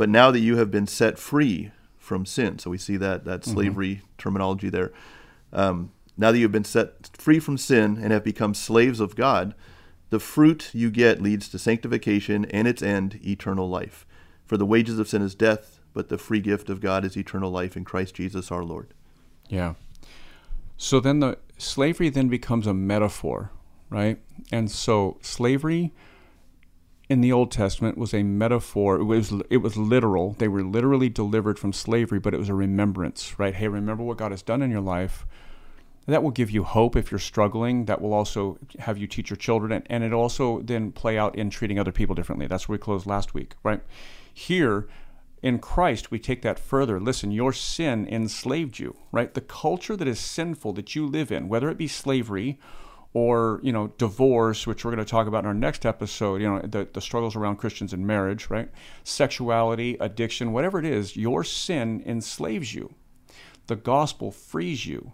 But 0.00 0.08
now 0.08 0.30
that 0.30 0.40
you 0.40 0.56
have 0.56 0.70
been 0.70 0.86
set 0.86 1.18
free 1.18 1.72
from 1.98 2.24
sin, 2.24 2.58
so 2.58 2.70
we 2.70 2.78
see 2.78 2.96
that 2.96 3.26
that 3.26 3.44
slavery 3.44 4.00
terminology 4.16 4.70
there. 4.70 4.92
Um, 5.52 5.92
now 6.16 6.32
that 6.32 6.38
you've 6.38 6.50
been 6.50 6.64
set 6.64 7.10
free 7.18 7.38
from 7.38 7.58
sin 7.58 7.98
and 8.02 8.10
have 8.10 8.24
become 8.24 8.54
slaves 8.54 8.98
of 8.98 9.14
God, 9.14 9.54
the 10.08 10.18
fruit 10.18 10.70
you 10.72 10.90
get 10.90 11.20
leads 11.20 11.50
to 11.50 11.58
sanctification 11.58 12.46
and 12.46 12.66
its 12.66 12.80
end, 12.80 13.20
eternal 13.22 13.68
life. 13.68 14.06
For 14.46 14.56
the 14.56 14.64
wages 14.64 14.98
of 14.98 15.06
sin 15.06 15.20
is 15.20 15.34
death, 15.34 15.80
but 15.92 16.08
the 16.08 16.16
free 16.16 16.40
gift 16.40 16.70
of 16.70 16.80
God 16.80 17.04
is 17.04 17.14
eternal 17.14 17.50
life 17.50 17.76
in 17.76 17.84
Christ 17.84 18.14
Jesus 18.14 18.50
our 18.50 18.64
Lord. 18.64 18.94
Yeah. 19.50 19.74
So 20.78 20.98
then 20.98 21.20
the 21.20 21.36
slavery 21.58 22.08
then 22.08 22.28
becomes 22.28 22.66
a 22.66 22.72
metaphor, 22.72 23.50
right? 23.90 24.18
And 24.50 24.70
so 24.70 25.18
slavery 25.20 25.92
in 27.10 27.20
the 27.20 27.32
Old 27.32 27.50
Testament 27.50 27.98
was 27.98 28.14
a 28.14 28.22
metaphor. 28.22 28.96
It 28.96 29.04
was 29.04 29.32
it 29.50 29.56
was 29.58 29.76
literal. 29.76 30.36
They 30.38 30.46
were 30.46 30.62
literally 30.62 31.08
delivered 31.08 31.58
from 31.58 31.72
slavery, 31.72 32.20
but 32.20 32.32
it 32.32 32.38
was 32.38 32.48
a 32.48 32.54
remembrance, 32.54 33.36
right? 33.36 33.52
Hey, 33.52 33.66
remember 33.66 34.04
what 34.04 34.16
God 34.16 34.30
has 34.30 34.42
done 34.42 34.62
in 34.62 34.70
your 34.70 34.80
life. 34.80 35.26
That 36.06 36.22
will 36.22 36.30
give 36.30 36.50
you 36.50 36.62
hope 36.62 36.94
if 36.94 37.10
you're 37.10 37.18
struggling. 37.18 37.86
That 37.86 38.00
will 38.00 38.14
also 38.14 38.58
have 38.78 38.96
you 38.96 39.08
teach 39.08 39.28
your 39.28 39.36
children, 39.36 39.72
and, 39.72 39.86
and 39.90 40.04
it 40.04 40.12
also 40.12 40.62
then 40.62 40.92
play 40.92 41.18
out 41.18 41.34
in 41.34 41.50
treating 41.50 41.80
other 41.80 41.92
people 41.92 42.14
differently. 42.14 42.46
That's 42.46 42.68
where 42.68 42.76
we 42.76 42.80
closed 42.80 43.06
last 43.06 43.34
week, 43.34 43.54
right? 43.64 43.82
Here, 44.32 44.88
in 45.42 45.58
Christ, 45.58 46.12
we 46.12 46.20
take 46.20 46.42
that 46.42 46.60
further. 46.60 47.00
Listen, 47.00 47.32
your 47.32 47.52
sin 47.52 48.06
enslaved 48.06 48.78
you, 48.78 48.96
right? 49.10 49.34
The 49.34 49.40
culture 49.40 49.96
that 49.96 50.08
is 50.08 50.20
sinful 50.20 50.74
that 50.74 50.94
you 50.94 51.06
live 51.06 51.32
in, 51.32 51.48
whether 51.48 51.68
it 51.70 51.78
be 51.78 51.88
slavery 51.88 52.58
or, 53.12 53.60
you 53.62 53.72
know, 53.72 53.88
divorce, 53.98 54.66
which 54.66 54.84
we're 54.84 54.92
going 54.92 55.04
to 55.04 55.10
talk 55.10 55.26
about 55.26 55.40
in 55.44 55.48
our 55.48 55.54
next 55.54 55.84
episode, 55.84 56.40
you 56.40 56.48
know, 56.48 56.60
the, 56.60 56.88
the 56.92 57.00
struggles 57.00 57.34
around 57.34 57.56
Christians 57.56 57.92
in 57.92 58.06
marriage, 58.06 58.48
right? 58.50 58.70
Sexuality, 59.02 59.96
addiction, 59.98 60.52
whatever 60.52 60.78
it 60.78 60.84
is, 60.84 61.16
your 61.16 61.42
sin 61.42 62.02
enslaves 62.06 62.74
you. 62.74 62.94
The 63.66 63.76
gospel 63.76 64.30
frees 64.30 64.86
you. 64.86 65.12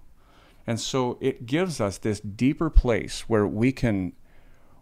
And 0.66 0.80
so 0.80 1.16
it 1.20 1.46
gives 1.46 1.80
us 1.80 1.96
this 1.96 2.20
deeper 2.20 2.68
place 2.68 3.28
where 3.28 3.46
we 3.46 3.72
can 3.72 4.12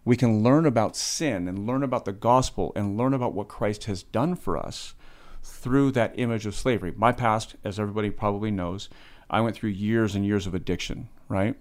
we 0.03 0.15
can 0.15 0.43
learn 0.43 0.67
about 0.67 0.95
sin 0.95 1.47
and 1.47 1.65
learn 1.65 1.81
about 1.81 2.05
the 2.05 2.13
gospel 2.13 2.71
and 2.75 2.95
learn 2.95 3.13
about 3.13 3.33
what 3.33 3.47
Christ 3.47 3.85
has 3.85 4.03
done 4.03 4.35
for 4.35 4.55
us 4.55 4.93
through 5.41 5.91
that 5.91 6.13
image 6.17 6.45
of 6.45 6.53
slavery. 6.53 6.93
My 6.95 7.11
past, 7.11 7.55
as 7.63 7.79
everybody 7.79 8.11
probably 8.11 8.51
knows, 8.51 8.87
I 9.31 9.41
went 9.41 9.55
through 9.55 9.71
years 9.71 10.13
and 10.13 10.23
years 10.23 10.45
of 10.45 10.53
addiction, 10.53 11.09
right? 11.27 11.55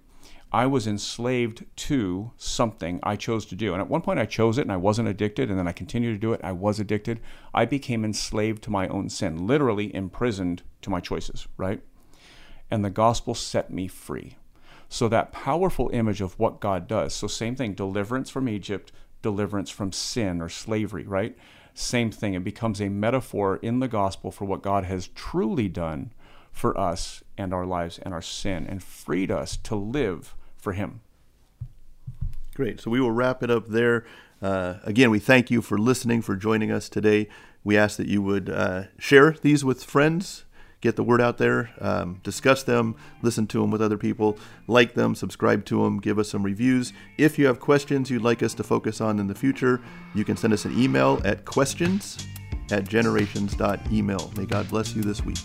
I 0.55 0.67
was 0.67 0.87
enslaved 0.87 1.64
to 1.75 2.31
something 2.37 3.01
I 3.03 3.17
chose 3.17 3.45
to 3.47 3.57
do. 3.57 3.73
And 3.73 3.83
at 3.83 3.90
one 3.90 4.03
point 4.03 4.21
I 4.21 4.25
chose 4.25 4.57
it 4.57 4.62
and 4.62 4.71
I 4.71 4.77
wasn't 4.77 5.09
addicted, 5.09 5.51
and 5.51 5.59
then 5.59 5.67
I 5.67 5.73
continued 5.73 6.12
to 6.12 6.19
do 6.19 6.33
it. 6.33 6.40
I 6.45 6.53
was 6.53 6.79
addicted. 6.79 7.19
I 7.53 7.64
became 7.64 8.05
enslaved 8.05 8.62
to 8.62 8.71
my 8.71 8.87
own 8.87 9.09
sin, 9.09 9.49
literally 9.49 9.93
imprisoned 9.93 10.62
to 10.83 10.90
my 10.90 11.01
choices, 11.01 11.49
right? 11.57 11.83
And 12.71 12.85
the 12.85 12.90
gospel 12.90 13.35
set 13.35 13.73
me 13.73 13.88
free. 13.88 14.37
So 14.88 15.09
that 15.09 15.33
powerful 15.33 15.90
image 15.93 16.21
of 16.21 16.38
what 16.38 16.61
God 16.61 16.87
does. 16.87 17.14
So, 17.14 17.27
same 17.27 17.57
thing 17.57 17.75
deliverance 17.75 18.31
from 18.31 18.49
Egypt, 18.49 18.93
deliverance 19.23 19.71
from 19.71 19.90
sin 19.90 20.40
or 20.40 20.49
slavery, 20.49 21.05
right? 21.05 21.37
Same 21.75 22.12
thing. 22.12 22.35
It 22.35 22.45
becomes 22.45 22.81
a 22.81 22.88
metaphor 22.88 23.57
in 23.57 23.81
the 23.81 23.88
gospel 23.88 24.31
for 24.31 24.45
what 24.45 24.62
God 24.62 24.85
has 24.85 25.09
truly 25.09 25.69
done 25.69 26.12
for 26.53 26.79
us 26.79 27.25
and 27.37 27.53
our 27.53 27.67
lives 27.67 27.99
and 27.99 28.14
our 28.14 28.23
sin 28.23 28.69
and 28.69 28.81
freed 28.81 29.33
us 29.33 29.57
to 29.57 29.75
live 29.75 30.37
for 30.64 30.72
Him. 30.72 31.00
Great. 32.55 32.81
So 32.81 32.90
we 32.90 33.00
will 33.00 33.12
wrap 33.12 33.42
it 33.42 33.50
up 33.50 33.68
there. 33.68 34.05
Uh, 34.42 34.74
again, 34.83 35.11
we 35.11 35.20
thank 35.20 35.50
you 35.50 35.62
for 35.62 35.79
listening, 35.79 36.22
for 36.22 36.35
joining 36.35 36.72
us 36.72 36.88
today. 36.88 37.29
We 37.62 37.77
ask 37.77 37.96
that 37.98 38.09
you 38.09 38.20
would 38.22 38.50
uh, 38.50 38.85
share 38.98 39.37
these 39.40 39.64
with 39.64 39.85
friends 39.85 40.44
get 40.85 40.96
the 40.96 41.03
word 41.03 41.20
out 41.20 41.38
there, 41.38 41.70
um, 41.81 42.20
discuss 42.22 42.62
them, 42.62 42.94
listen 43.22 43.46
to 43.46 43.62
them 43.62 43.70
with 43.70 43.81
other 43.81 43.96
people, 43.96 44.37
like 44.66 44.92
them, 44.92 45.14
subscribe 45.14 45.64
to 45.64 45.83
them, 45.83 45.98
give 45.98 46.18
us 46.18 46.29
some 46.29 46.42
reviews. 46.42 46.92
If 47.16 47.38
you 47.38 47.46
have 47.46 47.59
questions 47.59 48.11
you'd 48.11 48.20
like 48.20 48.42
us 48.42 48.53
to 48.55 48.62
focus 48.62 49.00
on 49.00 49.18
in 49.18 49.27
the 49.27 49.35
future, 49.35 49.81
you 50.14 50.27
can 50.27 50.37
send 50.37 50.53
us 50.53 50.66
an 50.66 50.79
email 50.79 51.22
at 51.24 51.46
questions 51.46 52.18
at 52.70 52.87
generations.email. 52.87 54.33
May 54.37 54.44
God 54.44 54.68
bless 54.68 54.94
you 54.94 55.00
this 55.00 55.24
week. 55.24 55.38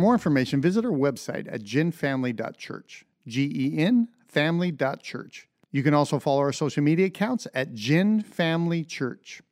More 0.00 0.14
information, 0.14 0.60
visit 0.60 0.84
our 0.84 0.90
website 0.90 1.52
at 1.52 1.62
genfamily.church. 1.62 3.04
G 3.26 3.52
E 3.54 3.78
N 3.78 4.08
family.church. 4.26 5.48
You 5.72 5.82
can 5.82 5.94
also 5.94 6.18
follow 6.18 6.40
our 6.40 6.52
social 6.52 6.82
media 6.82 7.06
accounts 7.06 7.46
at 7.54 7.74
Gen 7.74 8.22
Family 8.22 8.84
Church. 8.84 9.42